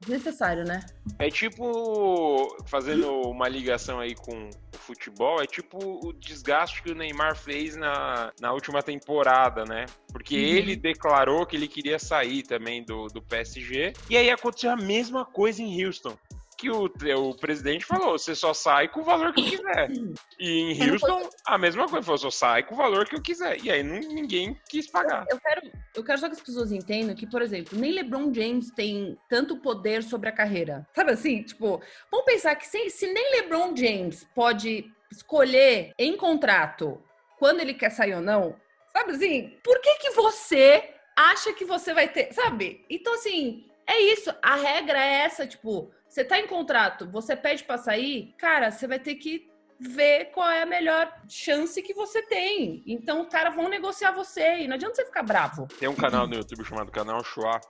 Desnecessário, 0.00 0.64
né? 0.64 0.80
É 1.18 1.30
tipo, 1.30 2.46
fazendo 2.66 3.10
uma 3.22 3.48
ligação 3.48 4.00
aí 4.00 4.14
com 4.14 4.50
o 4.50 4.78
futebol, 4.78 5.40
é 5.40 5.46
tipo 5.46 5.78
o 6.06 6.12
desgaste 6.12 6.82
que 6.82 6.92
o 6.92 6.94
Neymar 6.94 7.34
fez 7.34 7.74
na, 7.74 8.30
na 8.38 8.52
última 8.52 8.82
temporada, 8.82 9.64
né? 9.64 9.86
Porque 10.12 10.36
uhum. 10.36 10.42
ele 10.42 10.76
declarou 10.76 11.46
que 11.46 11.56
ele 11.56 11.66
queria 11.66 11.98
sair 11.98 12.42
também 12.42 12.84
do, 12.84 13.06
do 13.06 13.22
PSG. 13.22 13.94
E 14.10 14.16
aí 14.18 14.30
aconteceu 14.30 14.70
a 14.70 14.76
mesma 14.76 15.24
coisa 15.24 15.62
em 15.62 15.84
Houston 15.84 16.18
que 16.56 16.70
o, 16.70 16.84
o 16.84 17.36
presidente 17.36 17.84
falou: 17.84 18.18
você 18.18 18.34
só 18.34 18.54
sai 18.54 18.88
com 18.88 19.00
o 19.00 19.04
valor 19.04 19.32
que 19.32 19.42
quiser. 19.42 19.90
E 20.38 20.60
em 20.60 20.90
Houston, 20.90 21.28
a 21.46 21.58
mesma 21.58 21.88
coisa, 21.88 22.04
falou: 22.04 22.18
só 22.18 22.30
sai 22.30 22.62
com 22.62 22.74
o 22.74 22.78
valor 22.78 23.08
que 23.08 23.16
eu 23.16 23.22
quiser. 23.22 23.62
E 23.62 23.70
aí 23.70 23.82
não, 23.82 23.98
ninguém 23.98 24.58
quis 24.68 24.90
pagar. 24.90 25.24
Eu 25.30 25.38
quero, 25.38 25.70
eu 25.94 26.04
quero 26.04 26.18
só 26.18 26.26
que 26.28 26.34
as 26.34 26.40
pessoas 26.40 26.72
entendam 26.72 27.14
que, 27.14 27.26
por 27.26 27.42
exemplo, 27.42 27.78
nem 27.78 27.92
LeBron 27.92 28.32
James 28.32 28.70
tem 28.70 29.18
tanto 29.28 29.56
poder 29.58 30.02
sobre 30.02 30.28
a 30.28 30.32
carreira. 30.32 30.86
Sabe 30.94 31.12
assim? 31.12 31.42
Tipo, 31.42 31.80
vamos 32.10 32.26
pensar 32.26 32.54
que 32.56 32.66
se, 32.66 32.90
se 32.90 33.12
nem 33.12 33.32
LeBron 33.32 33.76
James 33.76 34.26
pode 34.34 34.90
escolher 35.10 35.92
em 35.98 36.16
contrato 36.16 37.00
quando 37.38 37.60
ele 37.60 37.74
quer 37.74 37.90
sair 37.90 38.14
ou 38.14 38.20
não, 38.20 38.56
sabe 38.92 39.12
assim? 39.12 39.58
Por 39.62 39.80
que 39.80 39.94
que 39.96 40.10
você 40.10 40.94
acha 41.16 41.52
que 41.52 41.64
você 41.64 41.94
vai 41.94 42.08
ter, 42.08 42.32
sabe? 42.32 42.84
Então, 42.88 43.14
assim, 43.14 43.66
é 43.86 44.00
isso. 44.00 44.34
A 44.42 44.56
regra 44.56 44.98
é 44.98 45.22
essa, 45.22 45.46
tipo, 45.46 45.90
você 46.14 46.22
tá 46.22 46.38
em 46.38 46.46
contrato, 46.46 47.10
você 47.10 47.34
pede 47.34 47.64
para 47.64 47.76
sair, 47.76 48.32
cara, 48.38 48.70
você 48.70 48.86
vai 48.86 49.00
ter 49.00 49.16
que 49.16 49.50
ver 49.80 50.26
qual 50.26 50.48
é 50.48 50.62
a 50.62 50.66
melhor 50.66 51.12
chance 51.28 51.82
que 51.82 51.92
você 51.92 52.22
tem. 52.22 52.84
Então, 52.86 53.22
os 53.22 53.28
caras 53.28 53.52
vão 53.52 53.68
negociar 53.68 54.12
você 54.12 54.60
e 54.60 54.68
não 54.68 54.76
adianta 54.76 54.94
você 54.94 55.04
ficar 55.04 55.24
bravo. 55.24 55.66
Tem 55.66 55.88
um 55.88 55.94
canal 55.96 56.28
no 56.28 56.36
YouTube 56.36 56.64
chamado 56.64 56.92
Canal 56.92 57.24
Chua. 57.24 57.60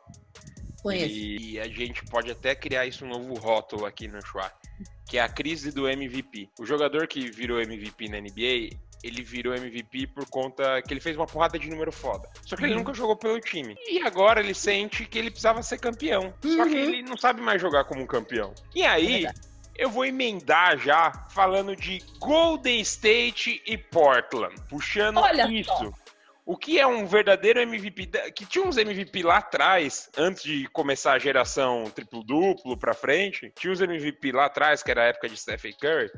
Conheço. 0.83 1.09
E 1.09 1.59
a 1.59 1.67
gente 1.67 2.05
pode 2.05 2.31
até 2.31 2.55
criar 2.55 2.85
isso 2.85 3.07
um 3.07 3.09
novo 3.09 3.33
rótulo 3.33 3.87
aqui 3.87 4.07
no 4.09 4.21
Chua, 4.21 4.53
que 5.09 5.17
é 5.17 5.23
a 5.23 5.29
crise 5.29 5.73
do 5.73 5.89
MVP. 5.89 6.51
O 6.61 6.67
jogador 6.67 7.07
que 7.07 7.31
virou 7.31 7.59
MVP 7.59 8.11
na 8.11 8.21
NBA, 8.21 8.77
ele 9.05 9.23
virou 9.23 9.55
MVP 9.55 10.07
por 10.09 10.27
conta 10.31 10.81
que 10.83 10.93
ele 10.93 11.01
fez 11.01 11.15
uma 11.15 11.27
porrada 11.27 11.59
de 11.59 11.69
número 11.69 11.93
foda. 11.93 12.29
Só 12.47 12.57
que 12.57 12.63
uhum. 12.63 12.69
ele 12.69 12.77
nunca 12.77 12.95
jogou 12.95 13.17
pelo 13.17 13.39
time. 13.39 13.77
E 13.87 14.01
agora 14.01 14.41
ele 14.41 14.55
sente 14.55 15.05
que 15.05 15.19
ele 15.19 15.31
precisava 15.31 15.63
ser 15.63 15.79
campeão. 15.79 16.35
Uhum. 16.43 16.57
Só 16.57 16.65
que 16.65 16.75
uhum. 16.75 16.81
ele 16.81 17.03
não 17.03 17.17
sabe 17.17 17.43
mais 17.43 17.61
jogar 17.61 17.85
como 17.85 18.01
um 18.01 18.07
campeão. 18.07 18.55
E 18.75 18.83
aí, 18.83 19.27
é 19.27 19.33
eu 19.77 19.91
vou 19.91 20.07
emendar 20.07 20.79
já 20.79 21.13
falando 21.31 21.77
de 21.77 22.03
Golden 22.19 22.81
State 22.81 23.63
e 23.67 23.77
Portland. 23.77 24.55
Puxando 24.69 25.19
Olha 25.19 25.51
isso. 25.51 25.71
Só. 25.71 25.93
O 26.47 26.57
que 26.57 26.79
é 26.79 26.87
um 26.87 27.07
verdadeiro 27.07 27.61
MVP? 27.61 28.07
Que 28.35 28.45
tinha 28.45 28.65
uns 28.65 28.77
MVP 28.77 29.23
lá 29.23 29.39
atrás, 29.39 30.11
antes 30.17 30.43
de 30.43 30.67
começar 30.69 31.15
a 31.15 31.19
geração 31.19 31.91
triplo-duplo 31.95 32.77
pra 32.77 32.95
frente. 32.95 33.53
Tinha 33.59 33.73
uns 33.73 33.81
MVP 33.81 34.31
lá 34.33 34.47
atrás, 34.47 34.83
que 34.83 34.91
era 34.91 35.03
a 35.03 35.07
época 35.07 35.29
de 35.29 35.37
Stephen 35.37 35.75
Curry. 35.81 36.11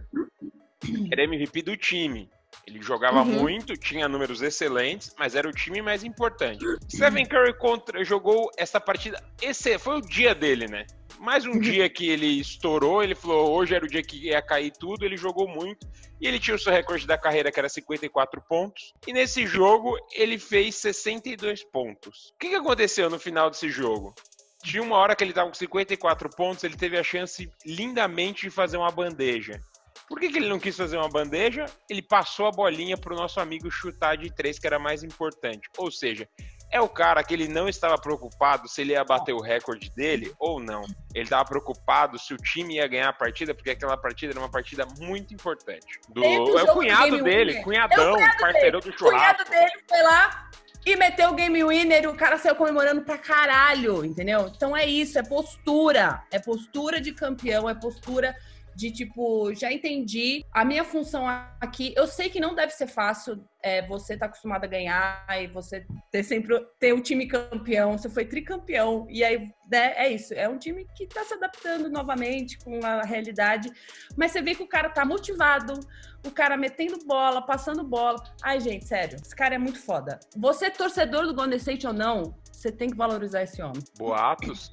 Era 1.11 1.25
MVP 1.25 1.63
do 1.63 1.77
time. 1.77 2.29
Ele 2.67 2.83
jogava 2.83 3.21
uhum. 3.21 3.41
muito, 3.41 3.77
tinha 3.77 4.09
números 4.09 4.43
excelentes, 4.43 5.15
mas 5.19 5.35
era 5.35 5.49
o 5.49 5.53
time 5.53 5.81
mais 5.81 6.03
importante. 6.03 6.65
Stephen 6.91 7.27
Curry 7.27 7.57
contra, 7.59 8.05
jogou 8.05 8.51
essa 8.57 8.81
partida. 8.81 9.23
Esse 9.41 9.79
foi 9.79 9.99
o 9.99 10.01
dia 10.01 10.35
dele, 10.35 10.67
né? 10.67 10.87
Mais 11.19 11.47
um 11.47 11.53
uhum. 11.53 11.61
dia 11.61 11.89
que 11.89 12.09
ele 12.09 12.27
estourou, 12.41 13.03
ele 13.03 13.15
falou, 13.15 13.53
hoje 13.53 13.75
era 13.75 13.85
o 13.85 13.89
dia 13.89 14.03
que 14.03 14.27
ia 14.27 14.43
cair 14.43 14.71
tudo, 14.71 15.05
ele 15.05 15.17
jogou 15.17 15.49
muito, 15.49 15.87
e 16.21 16.27
ele 16.27 16.39
tinha 16.39 16.55
o 16.55 16.59
seu 16.59 16.73
recorde 16.73 17.07
da 17.07 17.17
carreira, 17.17 17.51
que 17.51 17.59
era 17.59 17.69
54 17.69 18.41
pontos, 18.43 18.93
e 19.07 19.13
nesse 19.13 19.47
jogo 19.47 19.97
ele 20.13 20.39
fez 20.39 20.75
62 20.77 21.65
pontos. 21.65 22.33
O 22.35 22.39
que, 22.39 22.51
que 22.51 22.55
aconteceu 22.55 23.09
no 23.09 23.19
final 23.19 23.49
desse 23.49 23.71
jogo? 23.71 24.15
Tinha 24.63 24.83
uma 24.83 24.97
hora 24.97 25.15
que 25.15 25.23
ele 25.23 25.31
estava 25.31 25.49
com 25.49 25.55
54 25.55 26.29
pontos, 26.31 26.65
ele 26.65 26.77
teve 26.77 26.99
a 26.99 27.03
chance 27.03 27.49
lindamente 27.65 28.43
de 28.43 28.51
fazer 28.51 28.77
uma 28.77 28.91
bandeja. 28.91 29.61
Por 30.09 30.21
que, 30.21 30.29
que 30.29 30.39
ele 30.39 30.49
não 30.49 30.59
quis 30.59 30.77
fazer 30.77 30.97
uma 30.97 31.09
bandeja? 31.09 31.67
Ele 31.91 32.03
passou 32.03 32.47
a 32.47 32.53
bolinha 32.53 32.97
para 32.97 33.13
o 33.13 33.17
nosso 33.17 33.41
amigo 33.41 33.71
chutar 33.71 34.17
de 34.17 34.33
três, 34.33 34.59
que 34.59 34.67
era 34.67 34.79
mais 34.79 35.03
importante. 35.03 35.69
Ou 35.77 35.91
seja, 35.91 36.29
é 36.71 36.81
o 36.81 36.89
cara 36.89 37.23
que 37.23 37.35
ele 37.35 37.49
não 37.49 37.69
estava 37.69 37.97
preocupado 37.99 38.69
se 38.69 38.81
ele 38.81 38.93
ia 38.93 39.05
bater 39.05 39.33
o 39.33 39.41
recorde 39.41 39.91
dele 39.91 40.33
ou 40.39 40.61
não. 40.61 40.83
Ele 41.15 41.25
estava 41.25 41.45
preocupado 41.45 42.19
se 42.19 42.35
o 42.35 42.37
time 42.37 42.77
ia 42.77 42.87
ganhar 42.87 43.09
a 43.09 43.13
partida, 43.13 43.55
porque 43.55 43.71
aquela 43.71 43.97
partida 43.97 44.33
era 44.33 44.41
uma 44.41 44.51
partida 44.51 44.87
muito 44.99 45.35
importante. 45.35 46.01
Do, 46.09 46.25
é 46.25 46.63
o 46.63 46.73
cunhado 46.73 47.23
dele, 47.23 47.63
cunhadão, 47.63 48.17
é 48.19 48.53
dele. 48.53 48.81
do 48.81 48.93
churrasco. 48.93 49.07
O 49.07 49.11
cunhado 49.11 49.45
dele 49.51 49.85
foi 49.89 50.03
lá 50.03 50.51
e 50.85 50.97
meteu 50.97 51.31
o 51.31 51.35
game 51.35 51.65
winner 51.65 52.05
e 52.05 52.07
o 52.07 52.15
cara 52.15 52.39
saiu 52.39 52.55
comemorando 52.55 53.03
pra 53.03 53.19
caralho, 53.19 54.05
entendeu? 54.05 54.51
Então 54.55 54.77
é 54.77 54.87
isso, 54.87 55.19
é 55.19 55.23
postura. 55.23 56.23
É 56.31 56.39
postura 56.39 57.01
de 57.01 57.13
campeão, 57.13 57.69
é 57.69 57.75
postura 57.75 58.37
de 58.77 58.91
tipo, 58.91 59.55
já 59.55 59.73
entendi 59.73 60.45
a 60.53 60.63
minha 60.63 60.85
função 60.85 61.27
aqui. 61.59 61.95
Eu 61.97 62.07
sei 62.07 62.29
que 62.29 62.39
não 62.39 62.55
deve 62.55 62.73
ser 62.73 62.87
fácil 62.87 63.43
é, 63.63 63.85
você 63.87 64.19
tá 64.19 64.27
acostumado 64.27 64.65
a 64.65 64.69
ganhar 64.69 65.25
e 65.41 65.47
você 65.47 65.87
ter 66.13 66.23
sempre 66.23 66.55
ter 66.79 66.93
o 66.93 67.01
time 67.01 67.27
campeão. 67.27 67.97
Você 67.97 68.11
foi 68.11 68.27
tricampeão 68.27 69.07
e 69.09 69.25
aí 69.25 69.51
né, 69.71 69.95
é 69.97 70.11
isso. 70.11 70.35
É 70.35 70.47
um 70.47 70.59
time 70.59 70.87
que 70.95 71.07
tá 71.07 71.25
se 71.25 71.33
adaptando 71.33 71.89
novamente 71.89 72.59
com 72.59 72.85
a 72.85 73.03
realidade, 73.03 73.73
mas 74.15 74.33
você 74.33 74.43
vê 74.43 74.55
que 74.55 74.63
o 74.63 74.69
cara 74.69 74.91
tá 74.91 75.07
motivado, 75.07 75.81
o 76.27 76.31
cara 76.31 76.55
metendo 76.55 76.99
bola, 77.07 77.41
passando 77.41 77.83
bola. 77.83 78.23
Ai, 78.43 78.61
gente, 78.61 78.85
sério, 78.85 79.17
esse 79.17 79.35
cara 79.35 79.55
é 79.55 79.59
muito 79.59 79.81
foda. 79.81 80.21
Você 80.37 80.71
torcedor 80.71 81.27
do 81.27 81.35
Golden 81.35 81.57
State 81.57 81.87
ou 81.87 81.95
não, 81.95 82.37
você 82.53 82.71
tem 82.71 82.91
que 82.91 82.97
valorizar 82.97 83.43
esse 83.43 83.63
homem. 83.63 83.83
Boatos 83.97 84.71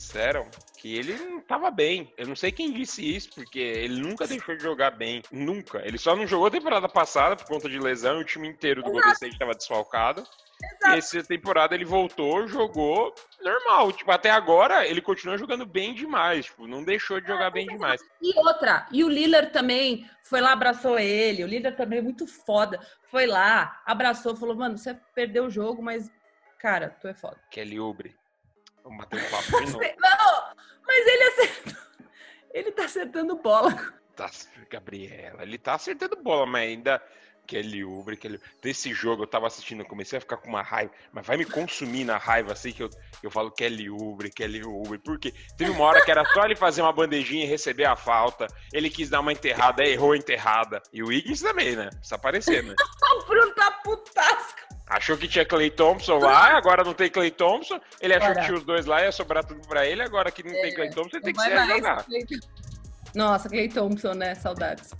disseram 0.00 0.48
que 0.78 0.96
ele 0.96 1.12
não 1.12 1.40
tava 1.42 1.70
bem. 1.70 2.10
Eu 2.16 2.26
não 2.26 2.34
sei 2.34 2.50
quem 2.50 2.72
disse 2.72 3.04
isso, 3.04 3.28
porque 3.34 3.58
ele 3.58 4.00
nunca 4.00 4.26
deixou 4.26 4.56
de 4.56 4.62
jogar 4.62 4.92
bem. 4.92 5.22
Nunca. 5.30 5.86
Ele 5.86 5.98
só 5.98 6.16
não 6.16 6.26
jogou 6.26 6.46
a 6.46 6.50
temporada 6.50 6.88
passada 6.88 7.36
por 7.36 7.46
conta 7.46 7.68
de 7.68 7.78
lesão 7.78 8.18
e 8.18 8.22
o 8.22 8.26
time 8.26 8.48
inteiro 8.48 8.82
do 8.82 8.90
Golden 8.90 9.12
State 9.12 9.34
estava 9.34 9.52
desfalcado. 9.52 10.22
Exato. 10.62 10.94
E 10.94 10.98
essa 10.98 11.22
temporada 11.22 11.74
ele 11.74 11.84
voltou, 11.84 12.48
jogou 12.48 13.14
normal. 13.42 13.92
Tipo, 13.92 14.10
até 14.10 14.30
agora 14.30 14.86
ele 14.86 15.02
continua 15.02 15.36
jogando 15.36 15.66
bem 15.66 15.94
demais. 15.94 16.46
Tipo, 16.46 16.66
não 16.66 16.82
deixou 16.82 17.20
de 17.20 17.28
jogar 17.28 17.48
é, 17.48 17.50
bem 17.50 17.66
demais. 17.66 18.00
E 18.22 18.38
outra, 18.38 18.86
e 18.90 19.04
o 19.04 19.08
Lillard 19.08 19.52
também 19.52 20.08
foi 20.22 20.40
lá, 20.40 20.52
abraçou 20.52 20.98
ele. 20.98 21.44
O 21.44 21.46
Lillard 21.46 21.76
também 21.76 21.98
é 21.98 22.02
muito 22.02 22.26
foda. 22.26 22.80
Foi 23.10 23.26
lá, 23.26 23.82
abraçou, 23.84 24.34
falou: 24.34 24.56
mano, 24.56 24.78
você 24.78 24.94
perdeu 25.14 25.44
o 25.44 25.50
jogo, 25.50 25.82
mas, 25.82 26.10
cara, 26.58 26.88
tu 26.88 27.06
é 27.06 27.12
foda. 27.12 27.36
Kelly 27.50 27.78
Oubre. 27.78 28.19
Vamos 28.90 29.04
bater 29.04 29.22
um 29.22 29.30
papo 29.30 29.64
de 29.64 29.72
novo. 29.72 29.84
Não, 29.98 30.54
mas 30.84 31.06
ele 31.06 31.22
acertou. 31.22 31.82
Ele 32.52 32.72
tá 32.72 32.84
acertando 32.84 33.36
bola. 33.36 33.94
Tá, 34.16 34.28
Gabriela, 34.68 35.42
ele 35.42 35.56
tá 35.56 35.74
acertando 35.74 36.16
bola, 36.16 36.44
mas 36.44 36.62
ainda. 36.62 37.02
Kelly 37.46 37.82
Uber, 37.84 38.16
Kelly... 38.16 38.40
Desse 38.62 38.92
jogo 38.92 39.24
eu 39.24 39.26
tava 39.26 39.48
assistindo, 39.48 39.80
eu 39.80 39.86
comecei 39.86 40.16
a 40.16 40.20
ficar 40.20 40.36
com 40.36 40.48
uma 40.48 40.62
raiva, 40.62 40.92
mas 41.10 41.26
vai 41.26 41.36
me 41.36 41.44
consumir 41.44 42.04
na 42.04 42.16
raiva 42.16 42.52
assim 42.52 42.70
que 42.70 42.80
eu, 42.80 42.88
eu 43.24 43.30
falo 43.30 43.50
Kelly 43.50 43.90
Uber, 43.90 44.32
Kelly 44.32 44.62
Uber, 44.62 45.00
porque 45.00 45.34
teve 45.56 45.72
uma 45.72 45.82
hora 45.82 46.04
que 46.04 46.12
era 46.12 46.24
só 46.26 46.44
ele 46.44 46.54
fazer 46.54 46.80
uma 46.82 46.92
bandejinha 46.92 47.44
e 47.44 47.48
receber 47.48 47.86
a 47.86 47.96
falta, 47.96 48.46
ele 48.72 48.88
quis 48.88 49.10
dar 49.10 49.18
uma 49.18 49.32
enterrada, 49.32 49.82
errou 49.82 50.12
a 50.12 50.16
enterrada. 50.16 50.80
E 50.92 51.02
o 51.02 51.08
Wiggins 51.08 51.40
também, 51.40 51.74
né? 51.74 51.88
Precisa 51.88 52.14
aparecer, 52.14 52.62
né? 52.62 52.74
o 53.18 53.24
Bruno 53.24 53.52
tá 53.54 53.72
putasco. 53.82 54.69
Achou 54.90 55.16
que 55.16 55.28
tinha 55.28 55.46
Clay 55.46 55.70
Thompson 55.70 56.18
lá, 56.18 56.56
agora 56.58 56.82
não 56.82 56.92
tem 56.92 57.08
Clay 57.08 57.30
Thompson. 57.30 57.80
Ele 58.00 58.14
achou 58.14 58.34
que 58.34 58.42
tinha 58.42 58.56
os 58.56 58.64
dois 58.64 58.86
lá, 58.86 59.02
ia 59.02 59.12
sobrar 59.12 59.44
tudo 59.44 59.66
pra 59.68 59.86
ele. 59.86 60.02
Agora 60.02 60.32
que 60.32 60.42
não 60.42 60.50
é, 60.52 60.60
tem 60.60 60.74
Clay 60.74 60.90
Thompson, 60.90 61.16
ele 61.16 61.24
tem 61.24 61.34
que 61.34 61.40
ser 61.40 61.66
jogar. 61.66 62.04
Nossa, 63.14 63.48
Clay 63.48 63.68
Thompson, 63.68 64.14
né? 64.14 64.34
Saudades. 64.34 64.90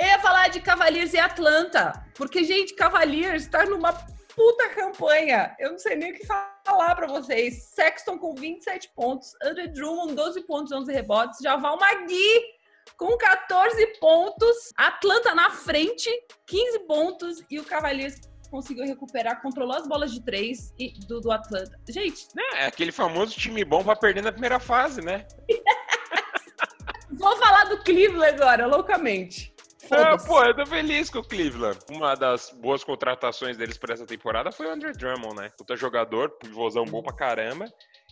Eu 0.00 0.06
ia 0.06 0.18
falar 0.20 0.48
de 0.48 0.60
Cavaliers 0.60 1.12
e 1.12 1.18
Atlanta. 1.18 1.92
Porque, 2.14 2.42
gente, 2.42 2.74
Cavaliers 2.74 3.46
tá 3.48 3.66
numa 3.66 3.92
puta 4.34 4.68
campanha. 4.70 5.54
Eu 5.58 5.72
não 5.72 5.78
sei 5.78 5.96
nem 5.96 6.12
o 6.12 6.14
que 6.14 6.26
falar 6.26 6.94
pra 6.94 7.06
vocês. 7.06 7.64
Sexton 7.74 8.18
com 8.18 8.34
27 8.34 8.90
pontos, 8.94 9.34
Andrew 9.42 9.68
Drummond 9.72 10.14
12 10.14 10.40
pontos, 10.42 10.72
11 10.72 10.90
rebotes, 10.92 11.40
Javal 11.42 11.76
Magui 11.78 12.58
com 12.96 13.16
14 13.16 13.86
pontos, 14.00 14.72
Atlanta 14.76 15.34
na 15.34 15.50
frente, 15.50 16.10
15 16.46 16.78
pontos 16.80 17.44
e 17.50 17.58
o 17.58 17.64
Cavaliers 17.64 18.20
conseguiu 18.50 18.84
recuperar, 18.84 19.40
controlou 19.40 19.76
as 19.76 19.86
bolas 19.86 20.12
de 20.12 20.20
três 20.20 20.72
e, 20.78 20.92
do, 21.06 21.20
do 21.20 21.30
Atlanta. 21.30 21.78
Gente. 21.88 22.26
É, 22.54 22.66
aquele 22.66 22.92
famoso 22.92 23.36
time 23.36 23.64
bom 23.64 23.82
pra 23.84 23.96
perder 23.96 24.22
na 24.22 24.32
primeira 24.32 24.58
fase, 24.58 25.00
né? 25.00 25.26
Vou 27.10 27.36
falar 27.36 27.64
do 27.64 27.82
Cleveland 27.82 28.34
agora, 28.34 28.66
loucamente. 28.66 29.52
É, 29.90 30.16
pô, 30.18 30.44
eu 30.44 30.54
tô 30.54 30.66
feliz 30.66 31.08
com 31.08 31.20
o 31.20 31.24
Cleveland. 31.24 31.78
Uma 31.90 32.14
das 32.14 32.50
boas 32.50 32.84
contratações 32.84 33.56
deles 33.56 33.78
para 33.78 33.94
essa 33.94 34.06
temporada 34.06 34.52
foi 34.52 34.66
o 34.66 34.70
Andrew 34.70 34.92
Drummond, 34.92 35.36
né? 35.36 35.50
Puta 35.56 35.76
jogador, 35.76 36.30
pivôzão 36.30 36.84
bom 36.84 37.02
pra 37.02 37.14
caramba. 37.14 37.66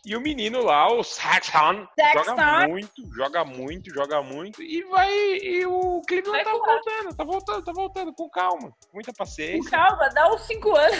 E 0.04 0.16
o 0.16 0.20
menino 0.20 0.62
lá, 0.62 0.86
o 0.92 1.02
Saxon, 1.02 1.86
joga 2.14 2.68
muito, 2.68 3.14
joga 3.14 3.44
muito, 3.44 3.92
joga 3.92 4.22
muito. 4.22 4.62
E 4.62 4.82
vai. 4.84 5.10
E 5.10 5.66
o 5.66 6.00
Tá 6.44 6.52
voltando, 6.52 7.16
tá 7.16 7.24
voltando, 7.24 7.64
tá 7.64 7.72
voltando, 7.72 8.12
com 8.12 8.28
calma, 8.30 8.72
muita 8.92 9.12
paciência. 9.12 9.62
Com 9.62 9.70
calma, 9.70 10.08
dá 10.10 10.32
uns 10.32 10.42
5 10.42 10.76
anos. 10.76 10.98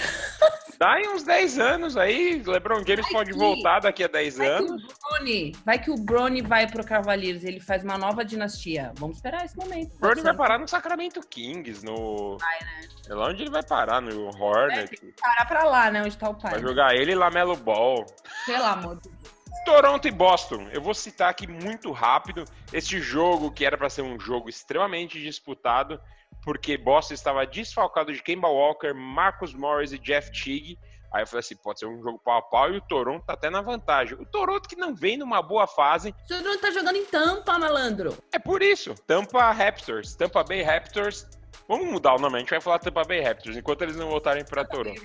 Dá 0.78 0.92
aí 0.92 1.08
uns 1.08 1.22
10 1.22 1.58
anos 1.58 1.96
aí. 1.96 2.42
LeBron 2.46 2.84
James 2.86 3.04
vai 3.04 3.12
pode 3.12 3.32
que, 3.32 3.38
voltar 3.38 3.80
daqui 3.80 4.04
a 4.04 4.08
10 4.08 4.40
anos. 4.40 4.82
Que 4.82 4.94
Brony, 5.00 5.52
vai 5.64 5.78
que 5.78 5.90
o 5.90 5.94
Brony 5.94 6.42
vai 6.42 6.66
pro 6.66 6.84
Cavaliers, 6.84 7.44
ele 7.44 7.60
faz 7.60 7.82
uma 7.82 7.96
nova 7.96 8.24
dinastia. 8.24 8.92
Vamos 8.96 9.16
esperar 9.16 9.44
esse 9.44 9.56
momento. 9.56 9.94
O 9.96 9.98
Brony 10.00 10.20
vai 10.20 10.36
parar 10.36 10.58
no 10.58 10.68
Sacramento 10.68 11.20
Kings, 11.28 11.84
no. 11.84 12.36
Vai, 12.38 12.60
né? 12.60 12.88
É 13.08 13.14
lá 13.14 13.28
onde 13.28 13.42
ele 13.42 13.50
vai 13.50 13.62
parar, 13.62 14.02
no 14.02 14.26
Hornet. 14.38 14.98
Vai 15.00 15.12
parar 15.12 15.46
pra 15.46 15.64
lá, 15.64 15.90
né? 15.90 16.02
Onde 16.02 16.18
tá 16.18 16.28
o 16.28 16.34
pai. 16.34 16.52
Vai 16.52 16.60
jogar 16.60 16.94
ele 16.94 17.12
e 17.12 17.14
Lamelo 17.14 17.56
Ball. 17.56 18.04
Pelo 18.44 18.64
amor 18.64 18.96
de 18.96 19.08
Deus. 19.08 19.35
Toronto 19.64 20.06
e 20.06 20.10
Boston. 20.10 20.68
Eu 20.72 20.80
vou 20.80 20.94
citar 20.94 21.30
aqui 21.30 21.46
muito 21.46 21.90
rápido 21.92 22.44
este 22.72 23.00
jogo 23.00 23.50
que 23.50 23.64
era 23.64 23.76
para 23.76 23.90
ser 23.90 24.02
um 24.02 24.18
jogo 24.18 24.48
extremamente 24.48 25.20
disputado, 25.20 26.00
porque 26.42 26.76
Boston 26.76 27.14
estava 27.14 27.46
desfalcado 27.46 28.12
de 28.12 28.22
Kemba 28.22 28.48
Walker, 28.48 28.92
Marcus 28.92 29.54
Morris 29.54 29.92
e 29.92 29.98
Jeff 29.98 30.30
Teague. 30.32 30.78
Aí 31.12 31.22
eu 31.22 31.26
falei 31.26 31.40
assim, 31.40 31.56
pode 31.56 31.78
ser 31.78 31.86
um 31.86 32.02
jogo 32.02 32.18
pau 32.18 32.38
a 32.38 32.42
pau 32.42 32.72
e 32.72 32.78
o 32.78 32.80
Toronto 32.80 33.24
tá 33.24 33.32
até 33.32 33.48
na 33.48 33.62
vantagem. 33.62 34.18
O 34.20 34.26
Toronto 34.26 34.68
que 34.68 34.76
não 34.76 34.94
vem 34.94 35.16
numa 35.16 35.40
boa 35.40 35.66
fase. 35.66 36.10
O 36.10 36.28
Toronto 36.28 36.58
tá 36.58 36.70
jogando 36.70 36.96
em 36.96 37.06
Tampa, 37.06 37.58
malandro. 37.58 38.16
É 38.32 38.38
por 38.38 38.62
isso. 38.62 38.94
Tampa 39.06 39.50
Raptors, 39.52 40.14
Tampa 40.14 40.44
Bay 40.44 40.62
Raptors. 40.62 41.26
Vamos 41.68 41.86
mudar 41.86 42.14
o 42.14 42.18
nome, 42.18 42.36
a 42.36 42.38
gente 42.40 42.50
vai 42.50 42.60
falar 42.60 42.78
Tampa 42.78 43.02
Bay 43.02 43.20
Raptors, 43.20 43.56
enquanto 43.56 43.82
eles 43.82 43.96
não 43.96 44.08
voltarem 44.08 44.44
para 44.44 44.64
Toronto. 44.64 45.00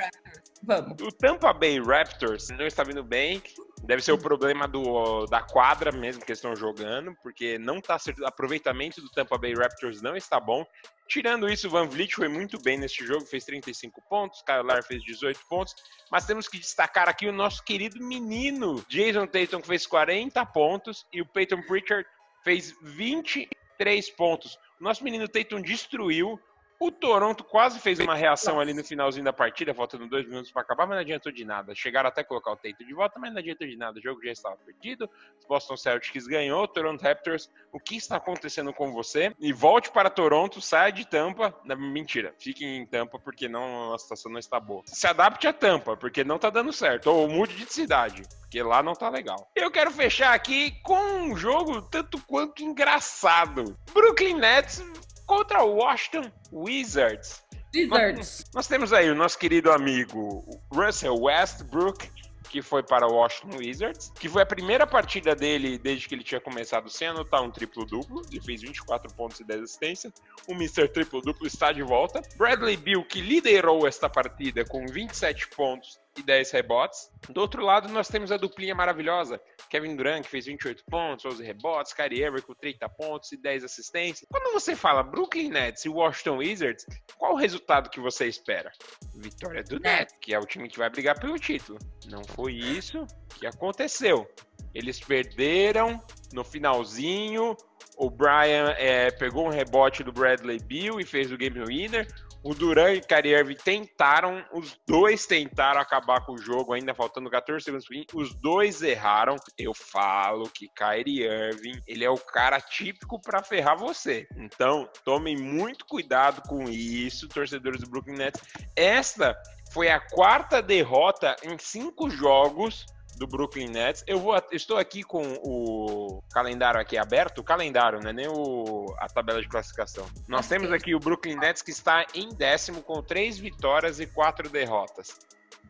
Vamos. 0.64 1.02
O 1.02 1.12
Tampa 1.12 1.52
Bay 1.54 1.82
Raptors 1.82 2.50
não 2.50 2.66
está 2.66 2.84
vindo 2.84 3.04
bem. 3.04 3.42
Deve 3.84 4.02
ser 4.02 4.12
o 4.12 4.18
problema 4.18 4.68
do, 4.68 5.26
da 5.26 5.42
quadra 5.42 5.92
mesmo 5.92 6.24
que 6.24 6.32
estão 6.32 6.56
jogando, 6.56 7.16
porque 7.22 7.58
não 7.58 7.80
está 7.80 7.98
o 8.20 8.26
aproveitamento 8.26 9.02
do 9.02 9.10
Tampa 9.10 9.38
Bay 9.38 9.54
Raptors 9.54 10.02
não 10.02 10.16
está 10.16 10.40
bom. 10.40 10.66
Tirando 11.08 11.50
isso, 11.50 11.68
o 11.68 11.70
Van 11.70 11.88
Vliet 11.88 12.16
foi 12.16 12.30
muito 12.30 12.62
bem 12.62 12.78
neste 12.78 13.06
jogo, 13.06 13.26
fez 13.26 13.44
35 13.44 14.02
pontos, 14.10 14.42
Kyle 14.44 14.64
Lar 14.64 14.82
fez 14.84 15.04
18 15.04 15.40
pontos, 15.50 15.76
mas 16.10 16.26
temos 16.26 16.48
que 16.48 16.58
destacar 16.58 17.10
aqui 17.10 17.28
o 17.28 17.34
nosso 17.34 17.64
querido 17.64 18.02
menino, 18.02 18.82
Jason 18.88 19.28
Tatum, 19.28 19.60
que 19.62 19.68
fez 19.68 19.86
40 19.86 20.46
pontos, 20.46 21.06
e 21.12 21.22
o 21.22 21.26
Peyton 21.26 21.62
Pritchard 21.64 22.08
fez 22.44 22.74
23 22.82 24.10
pontos. 24.12 24.58
O 24.80 24.84
nosso 24.84 25.04
menino 25.04 25.28
Tatum 25.28 25.62
destruiu, 25.62 26.40
o 26.82 26.92
Toronto 26.92 27.44
quase 27.44 27.80
fez 27.80 28.00
uma 28.00 28.16
reação 28.16 28.60
ali 28.60 28.74
no 28.74 28.84
finalzinho 28.84 29.24
da 29.24 29.32
partida, 29.32 29.72
faltando 29.72 30.08
dois 30.08 30.28
minutos 30.28 30.52
para 30.52 30.64
acabar, 30.64 30.88
mas 30.88 30.96
não 30.96 31.02
adiantou 31.02 31.32
de 31.32 31.46
nada. 31.46 31.76
Chegaram 31.76 32.10
até 32.10 32.24
colocar 32.24 32.54
o 32.54 32.56
Tatum 32.56 32.84
de 32.84 32.94
volta, 32.96 33.20
mas 33.20 33.32
não 33.32 33.38
adiantou 33.38 33.68
de 33.68 33.78
nada. 33.78 34.00
O 34.00 34.02
jogo 34.02 34.20
já 34.24 34.32
estava 34.32 34.58
perdido. 34.58 35.08
Os 35.40 35.46
Boston 35.46 35.78
Celtics 35.78 36.26
ganhou, 36.26 36.68
Toronto 36.68 37.00
Raptors. 37.00 37.52
O 37.72 37.80
que 37.80 37.98
está 37.98 38.16
acontecendo 38.16 38.74
com 38.74 38.92
você? 38.92 39.32
E 39.40 39.54
volte 39.54 39.92
para 39.92 40.10
Toronto, 40.10 40.60
saia 40.60 40.92
de 40.92 41.08
Tampa. 41.08 41.54
Não, 41.64 41.78
mentira, 41.78 42.34
fiquem 42.40 42.78
em 42.78 42.86
Tampa 42.88 43.20
porque 43.20 43.48
não, 43.48 43.94
a 43.94 44.00
situação 44.00 44.32
não 44.32 44.40
está 44.40 44.60
boa. 44.60 44.82
Se 44.88 45.06
adapte 45.06 45.48
a 45.48 45.54
Tampa, 45.54 45.96
porque 45.96 46.24
não 46.24 46.38
está 46.38 46.50
dando 46.50 46.74
certo. 46.74 47.12
Ou 47.12 47.30
mude 47.30 47.56
de 47.58 47.72
cidade 47.72 48.24
porque 48.52 48.62
lá 48.64 48.84
não 48.84 48.94
tá 48.94 49.08
legal. 49.08 49.50
Eu 49.56 49.72
quero 49.72 49.92
fechar 49.92 50.34
aqui 50.34 50.72
com 50.84 51.00
um 51.00 51.38
jogo 51.38 51.82
tanto 51.84 52.20
quanto 52.26 52.62
engraçado. 52.62 53.78
Brooklyn 53.94 54.34
Nets 54.34 54.84
contra 55.32 55.64
o 55.64 55.76
Washington 55.76 56.30
Wizards. 56.52 57.42
Wizards. 57.74 57.90
Nós, 57.90 58.46
nós, 58.54 58.68
temos 58.68 58.92
aí 58.92 59.10
o 59.10 59.16
nosso 59.16 59.40
querido 59.40 59.72
amigo 59.72 60.44
Russell 60.74 61.16
Westbrook, 61.16 62.12
que 62.52 62.62
foi 62.62 62.84
para 62.84 63.08
o 63.08 63.14
Washington 63.14 63.58
Wizards, 63.58 64.12
que 64.20 64.28
foi 64.28 64.42
a 64.42 64.46
primeira 64.46 64.86
partida 64.86 65.34
dele 65.34 65.78
desde 65.78 66.06
que 66.06 66.14
ele 66.14 66.24
tinha 66.24 66.42
começado 66.42 66.90
sem 66.90 67.08
anotar 67.08 67.42
um 67.42 67.50
triplo-duplo. 67.50 68.22
Ele 68.30 68.42
fez 68.42 68.62
24 68.62 69.14
pontos 69.16 69.40
e 69.40 69.46
10 69.46 69.64
assistências. 69.64 70.14
O 70.50 70.52
Mr. 70.52 70.90
Triplo-duplo 70.90 71.48
está 71.48 71.72
de 71.72 71.82
volta. 71.82 72.22
Bradley 72.36 72.76
Bill, 72.76 73.06
que 73.06 73.22
liderou 73.22 73.88
esta 73.88 74.10
partida 74.10 74.66
com 74.66 74.86
27 74.86 75.48
pontos 75.48 76.02
e 76.18 76.22
10 76.22 76.52
rebotes. 76.52 77.10
Do 77.30 77.40
outro 77.40 77.64
lado, 77.64 77.88
nós 77.90 78.08
temos 78.08 78.32
a 78.32 78.38
duplinha 78.38 78.76
maravilhosa. 78.76 79.40
Kevin 79.70 79.96
Durant, 79.96 80.24
que 80.24 80.30
fez 80.30 80.46
28 80.46 80.84
pontos, 80.90 81.26
11 81.26 81.44
rebotes, 81.44 81.94
Kyrie 81.94 82.24
Irving 82.24 82.42
com 82.42 82.54
30 82.54 82.90
pontos 82.90 83.32
e 83.32 83.38
10 83.38 83.64
assistências. 83.64 84.28
Quando 84.30 84.52
você 84.52 84.76
fala 84.76 85.04
Brooklyn 85.04 85.50
Nets 85.50 85.86
e 85.86 85.90
Washington 85.90 86.38
Wizards, 86.38 86.86
qual 87.18 87.34
o 87.34 87.38
resultado 87.38 87.90
que 87.90 88.00
você 88.00 88.28
espera? 88.28 88.72
Vitória 89.16 89.64
do 89.64 89.80
Nets, 89.80 90.14
que 90.20 90.34
é 90.34 90.40
o 90.40 90.46
time 90.46 90.68
que 90.68 90.78
vai 90.78 90.90
brigar 90.90 91.18
pelo 91.20 91.40
título. 91.40 91.80
Não 92.12 92.24
foi 92.24 92.54
isso 92.54 93.08
que 93.40 93.48
aconteceu. 93.48 94.30
Eles 94.74 95.00
perderam 95.00 96.00
no 96.34 96.44
finalzinho. 96.44 97.56
O 97.98 98.10
Brian 98.10 98.74
é, 98.78 99.12
pegou 99.12 99.46
um 99.46 99.50
rebote 99.50 100.04
do 100.04 100.12
Bradley 100.12 100.60
Bill 100.60 101.00
e 101.00 101.06
fez 101.06 101.32
o 101.32 101.38
game 101.38 101.64
winner. 101.66 102.08
O 102.44 102.56
Duran 102.56 102.94
e 102.94 103.02
Kyrie 103.02 103.36
Irving 103.36 103.56
tentaram, 103.64 104.44
os 104.52 104.76
dois 104.88 105.28
tentaram 105.28 105.80
acabar 105.80 106.26
com 106.26 106.34
o 106.34 106.38
jogo, 106.40 106.74
ainda 106.74 106.92
faltando 106.92 107.30
14 107.30 107.64
segundos 107.64 107.86
fim. 107.86 108.04
Os 108.16 108.34
dois 108.34 108.82
erraram. 108.82 109.36
Eu 109.60 109.76
falo 109.76 110.50
que 110.50 110.68
Kyrie 110.70 111.24
Irving, 111.24 111.80
ele 111.88 112.04
é 112.04 112.10
o 112.10 112.18
cara 112.18 112.60
típico 112.60 113.22
para 113.22 113.44
ferrar 113.44 113.78
você. 113.78 114.28
Então, 114.36 114.90
tomem 115.06 115.38
muito 115.38 115.86
cuidado 115.86 116.42
com 116.48 116.68
isso, 116.68 117.28
torcedores 117.28 117.82
do 117.82 117.90
Brooklyn 117.90 118.18
Nets. 118.18 118.42
Esta 118.76 119.40
foi 119.72 119.90
a 119.90 120.00
quarta 120.00 120.62
derrota 120.62 121.36
em 121.44 121.58
cinco 121.58 122.10
jogos 122.10 122.86
do 123.18 123.28
Brooklyn 123.28 123.70
Nets. 123.70 124.04
Eu 124.08 124.20
vou, 124.20 124.42
estou 124.52 124.78
aqui 124.78 125.04
com 125.04 125.22
o 125.44 126.24
calendário 126.32 126.80
aqui 126.80 126.98
aberto, 126.98 127.40
o 127.40 127.44
calendário, 127.44 128.00
não 128.00 128.10
é 128.10 128.14
nem 128.14 128.28
o, 128.28 128.94
a 128.98 129.08
tabela 129.08 129.42
de 129.42 129.48
classificação. 129.48 130.06
Nós 130.28 130.48
temos 130.48 130.72
aqui 130.72 130.96
o 130.96 131.00
Brooklyn 131.00 131.36
Nets 131.36 131.62
que 131.62 131.72
está 131.72 132.06
em 132.14 132.30
décimo 132.30 132.82
com 132.82 133.02
três 133.02 133.38
vitórias 133.38 134.00
e 134.00 134.08
quatro 134.08 134.50
derrotas. 134.50 135.20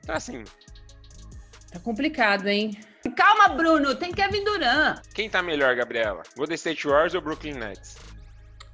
Então 0.02 0.16
assim, 0.16 0.44
Tá 1.72 1.80
complicado, 1.80 2.48
hein? 2.48 2.78
Calma, 3.16 3.56
Bruno, 3.56 3.96
tem 3.96 4.12
Kevin 4.12 4.44
Durant. 4.44 5.02
Quem 5.14 5.30
tá 5.30 5.42
melhor, 5.42 5.74
Gabriela? 5.74 6.22
Golden 6.36 6.56
State 6.56 6.86
Warriors 6.86 7.16
ou 7.16 7.22
Brooklyn 7.22 7.54
Nets? 7.54 7.96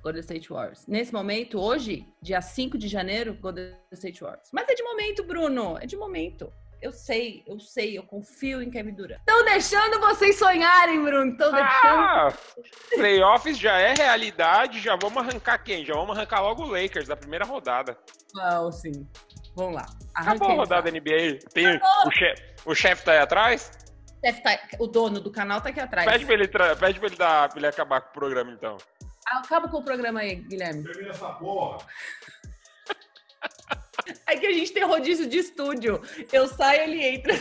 Golden 0.04 0.22
State 0.22 0.50
Warriors. 0.50 0.86
Nesse 0.88 1.14
momento, 1.14 1.60
hoje, 1.60 2.08
dia 2.22 2.42
5 2.42 2.78
de 2.78 2.88
janeiro, 2.88 3.34
Golden 3.34 3.74
State 3.92 4.22
Warriors. 4.22 4.50
Mas 4.54 4.68
é 4.70 4.74
de 4.74 4.84
momento, 4.84 5.24
Bruno, 5.24 5.78
é 5.80 5.86
de 5.86 5.96
momento. 5.96 6.52
Eu 6.80 6.92
sei, 6.92 7.44
eu 7.48 7.60
sei, 7.60 7.98
eu 7.98 8.04
confio 8.04 8.62
em 8.62 8.70
Kevin 8.70 8.94
Durant. 8.94 9.20
Estão 9.20 9.44
deixando 9.46 10.00
vocês 10.00 10.38
sonharem, 10.38 11.02
Bruno. 11.02 11.32
Estão 11.32 11.52
deixando. 11.52 12.00
Ah, 12.00 12.34
playoffs 12.96 13.58
já 13.58 13.80
é 13.80 13.96
realidade, 13.96 14.80
já 14.80 14.96
vamos 14.96 15.18
arrancar 15.18 15.58
quem? 15.58 15.84
Já 15.84 15.96
vamos 15.96 16.16
arrancar 16.16 16.42
logo 16.42 16.64
o 16.64 16.68
Lakers 16.68 17.08
da 17.08 17.16
primeira 17.16 17.46
rodada. 17.46 17.98
Não, 18.36 18.72
sim. 18.72 19.08
Vamos 19.56 19.74
lá. 19.74 19.88
Acabou 20.14 20.52
a 20.52 20.54
rodada 20.54 20.92
da 20.92 20.92
NBA. 20.92 21.40
Tem 21.52 21.66
o 21.68 22.12
chefe, 22.12 22.44
o 22.64 22.76
chefe 22.76 23.04
tá 23.04 23.14
aí 23.14 23.20
atrás? 23.20 23.72
O, 24.24 24.42
tá, 24.44 24.60
o 24.80 24.88
dono 24.88 25.20
do 25.20 25.32
canal 25.32 25.60
tá 25.60 25.70
aqui 25.70 25.80
atrás. 25.80 26.08
Pede 26.08 26.26
pra 26.28 26.36
ele, 26.36 26.48
pede 26.48 27.00
pra 27.00 27.08
ele, 27.08 27.16
dar, 27.16 27.50
pra 27.50 27.58
ele 27.58 27.68
acabar 27.68 28.02
com 28.02 28.10
o 28.10 28.14
programa, 28.14 28.52
então. 28.52 28.78
Acaba 29.32 29.68
com 29.68 29.78
o 29.78 29.84
programa 29.84 30.22
aí, 30.22 30.36
Guilherme. 30.36 30.84
Termina 30.84 31.10
essa 31.10 31.30
porra. 31.34 31.86
É 34.26 34.38
que 34.38 34.46
a 34.46 34.54
gente 34.54 34.72
tem 34.72 34.84
rodízio 34.84 35.28
de 35.28 35.38
estúdio. 35.38 36.02
Eu 36.32 36.48
saio, 36.48 36.84
ele 36.84 37.04
entra. 37.04 37.34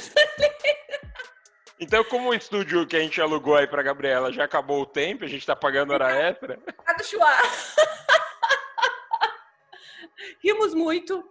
Então, 1.78 2.02
como 2.04 2.30
o 2.30 2.34
estúdio 2.34 2.86
que 2.86 2.96
a 2.96 3.00
gente 3.00 3.20
alugou 3.20 3.54
aí 3.54 3.66
pra 3.66 3.82
Gabriela 3.82 4.32
já 4.32 4.44
acabou 4.44 4.80
o 4.80 4.86
tempo, 4.86 5.24
a 5.24 5.28
gente 5.28 5.46
tá 5.46 5.54
pagando 5.54 5.92
hora 5.92 6.10
extra. 6.10 6.58
Rimos 10.42 10.72
muito, 10.72 11.22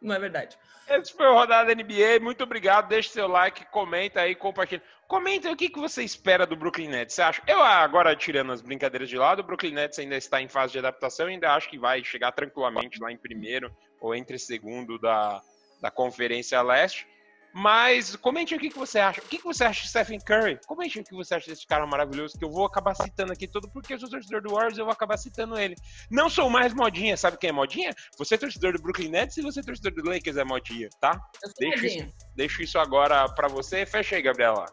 não 0.00 0.14
é 0.14 0.18
verdade. 0.18 0.56
Esse 0.88 1.12
foi 1.12 1.26
o 1.26 1.34
Rodada 1.34 1.74
NBA. 1.74 2.20
Muito 2.20 2.44
obrigado. 2.44 2.88
Deixe 2.88 3.08
seu 3.10 3.26
like, 3.26 3.64
comenta 3.66 4.20
aí, 4.20 4.34
compartilha. 4.34 4.82
Comenta 5.10 5.50
o 5.50 5.56
que, 5.56 5.68
que 5.68 5.80
você 5.80 6.04
espera 6.04 6.46
do 6.46 6.54
Brooklyn 6.54 6.88
Nets. 6.88 7.16
Você 7.16 7.22
acha? 7.22 7.42
Eu, 7.44 7.60
agora, 7.60 8.14
tirando 8.14 8.52
as 8.52 8.62
brincadeiras 8.62 9.08
de 9.08 9.18
lado, 9.18 9.40
o 9.40 9.42
Brooklyn 9.42 9.72
Nets 9.72 9.98
ainda 9.98 10.16
está 10.16 10.40
em 10.40 10.46
fase 10.46 10.74
de 10.74 10.78
adaptação 10.78 11.28
e 11.28 11.32
ainda 11.32 11.52
acho 11.52 11.68
que 11.68 11.76
vai 11.76 12.04
chegar 12.04 12.30
tranquilamente 12.30 13.02
lá 13.02 13.10
em 13.10 13.16
primeiro 13.16 13.76
ou 14.00 14.14
entre 14.14 14.38
segundo 14.38 15.00
da, 15.00 15.42
da 15.82 15.90
Conferência 15.90 16.62
Leste. 16.62 17.08
Mas 17.52 18.14
comente 18.14 18.54
o 18.54 18.58
que, 18.60 18.70
que 18.70 18.78
você 18.78 19.00
acha. 19.00 19.20
O 19.20 19.24
que, 19.24 19.38
que 19.38 19.42
você 19.42 19.64
acha 19.64 19.82
de 19.82 19.88
Stephen 19.88 20.20
Curry? 20.20 20.60
Comente 20.64 21.00
o 21.00 21.02
que 21.02 21.12
você 21.12 21.34
acha 21.34 21.50
desse 21.50 21.66
cara 21.66 21.84
maravilhoso, 21.88 22.38
que 22.38 22.44
eu 22.44 22.50
vou 22.52 22.64
acabar 22.64 22.94
citando 22.94 23.32
aqui 23.32 23.48
todo, 23.48 23.68
porque 23.72 23.92
eu 23.92 23.98
sou 23.98 24.08
torcedor 24.08 24.40
do 24.42 24.54
Warriors, 24.54 24.78
eu 24.78 24.84
vou 24.84 24.92
acabar 24.92 25.16
citando 25.16 25.58
ele. 25.58 25.74
Não 26.08 26.30
sou 26.30 26.48
mais 26.48 26.72
modinha, 26.72 27.16
sabe 27.16 27.36
quem 27.36 27.50
é 27.50 27.52
modinha? 27.52 27.92
Você 28.16 28.36
é 28.36 28.38
torcedor 28.38 28.74
do 28.74 28.80
Brooklyn 28.80 29.08
Nets 29.08 29.36
e 29.38 29.42
você 29.42 29.58
é 29.58 29.62
torcedor 29.64 29.92
do 29.92 30.08
Lakers 30.08 30.36
é 30.36 30.44
modinha, 30.44 30.88
tá? 31.00 31.20
Deixo 31.58 31.84
isso, 31.84 32.08
deixo 32.36 32.62
isso 32.62 32.78
agora 32.78 33.28
para 33.34 33.48
você. 33.48 33.84
Fecha 33.84 34.14
aí, 34.14 34.22
Gabriela. 34.22 34.66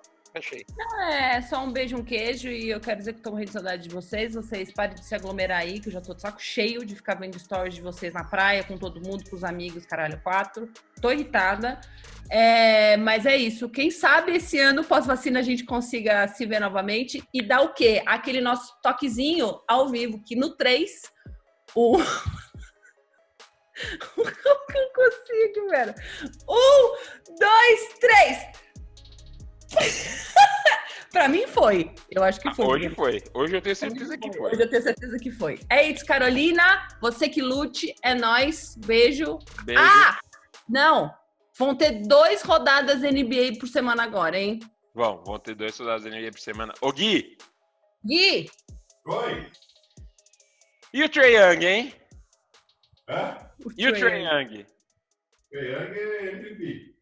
Não, 0.77 1.01
é 1.01 1.41
só 1.41 1.63
um 1.63 1.71
beijo, 1.71 1.97
um 1.97 2.03
queijo. 2.03 2.49
E 2.49 2.69
eu 2.69 2.79
quero 2.79 2.99
dizer 2.99 3.13
que 3.13 3.21
tô 3.21 3.31
morrendo 3.31 3.47
de 3.47 3.53
saudade 3.53 3.83
de 3.83 3.89
vocês. 3.89 4.33
Vocês 4.33 4.71
parem 4.71 4.95
de 4.95 5.05
se 5.05 5.15
aglomerar 5.15 5.59
aí, 5.59 5.79
que 5.79 5.89
eu 5.89 5.93
já 5.93 6.01
tô 6.01 6.13
de 6.13 6.21
saco 6.21 6.41
cheio 6.41 6.85
de 6.85 6.95
ficar 6.95 7.15
vendo 7.15 7.39
stories 7.39 7.75
de 7.75 7.81
vocês 7.81 8.13
na 8.13 8.23
praia, 8.23 8.63
com 8.63 8.77
todo 8.77 9.01
mundo, 9.01 9.29
com 9.29 9.35
os 9.35 9.43
amigos, 9.43 9.85
caralho, 9.85 10.19
quatro. 10.21 10.71
Tô 11.01 11.11
irritada. 11.11 11.79
É, 12.29 12.97
mas 12.97 13.25
é 13.25 13.37
isso. 13.37 13.69
Quem 13.69 13.89
sabe 13.89 14.35
esse 14.35 14.59
ano, 14.59 14.83
pós-vacina, 14.83 15.39
a 15.39 15.43
gente 15.43 15.63
consiga 15.63 16.27
se 16.27 16.45
ver 16.45 16.59
novamente 16.59 17.23
e 17.33 17.41
dar 17.41 17.61
o 17.61 17.73
quê? 17.73 18.03
Aquele 18.05 18.41
nosso 18.41 18.73
toquezinho 18.81 19.61
ao 19.67 19.89
vivo, 19.89 20.21
que 20.23 20.35
no 20.35 20.55
3, 20.55 20.91
o. 21.75 21.97
Que 23.77 24.77
eu 24.77 24.91
consigo, 24.91 25.69
velho? 25.69 25.93
Um, 26.49 26.95
dois, 27.39 27.79
três! 27.99 28.47
Pra 31.17 31.27
mim 31.27 31.47
foi. 31.47 31.91
Eu 32.11 32.23
acho 32.23 32.39
que 32.39 32.53
foi. 32.53 32.65
Hoje 32.65 32.89
foi. 32.89 33.23
Hoje 33.33 33.55
eu 33.55 33.61
tenho 33.61 33.75
certeza 33.75 34.17
que 34.17 34.31
foi. 34.31 34.51
Hoje 34.51 34.61
eu 34.61 34.69
tenho 34.69 34.83
certeza 34.83 35.17
que 35.17 35.31
foi. 35.31 35.59
É 35.69 35.89
isso, 35.89 36.05
Carolina. 36.05 36.87
Você 37.01 37.27
que 37.27 37.41
lute. 37.41 37.95
É 38.03 38.13
nós. 38.13 38.75
Beijo. 38.85 39.39
Beijo. 39.63 39.81
Ah! 39.81 40.19
Não. 40.69 41.11
Vão 41.57 41.75
ter 41.75 42.03
dois 42.03 42.43
rodadas 42.43 43.01
NBA 43.01 43.57
por 43.59 43.67
semana 43.67 44.03
agora, 44.03 44.37
hein? 44.37 44.59
Vão, 44.93 45.23
vão 45.23 45.39
ter 45.39 45.55
dois 45.55 45.77
rodadas 45.79 46.05
NBA 46.05 46.31
por 46.31 46.39
semana. 46.39 46.73
Ô, 46.81 46.91
Gui! 46.91 47.35
Gui! 48.05 48.49
Oi! 49.07 49.51
E 50.93 51.03
o 51.03 51.09
Trey 51.09 51.35
Young, 51.35 51.65
hein? 51.65 51.93
Hã? 53.09 53.37
O 53.65 53.71
e 53.75 53.87
o 53.87 53.93
Trey 53.93 54.23
Young? 54.23 54.65
Trey 55.49 55.71
Young 55.71 55.93
é 55.97 56.31
MVP. 56.33 56.96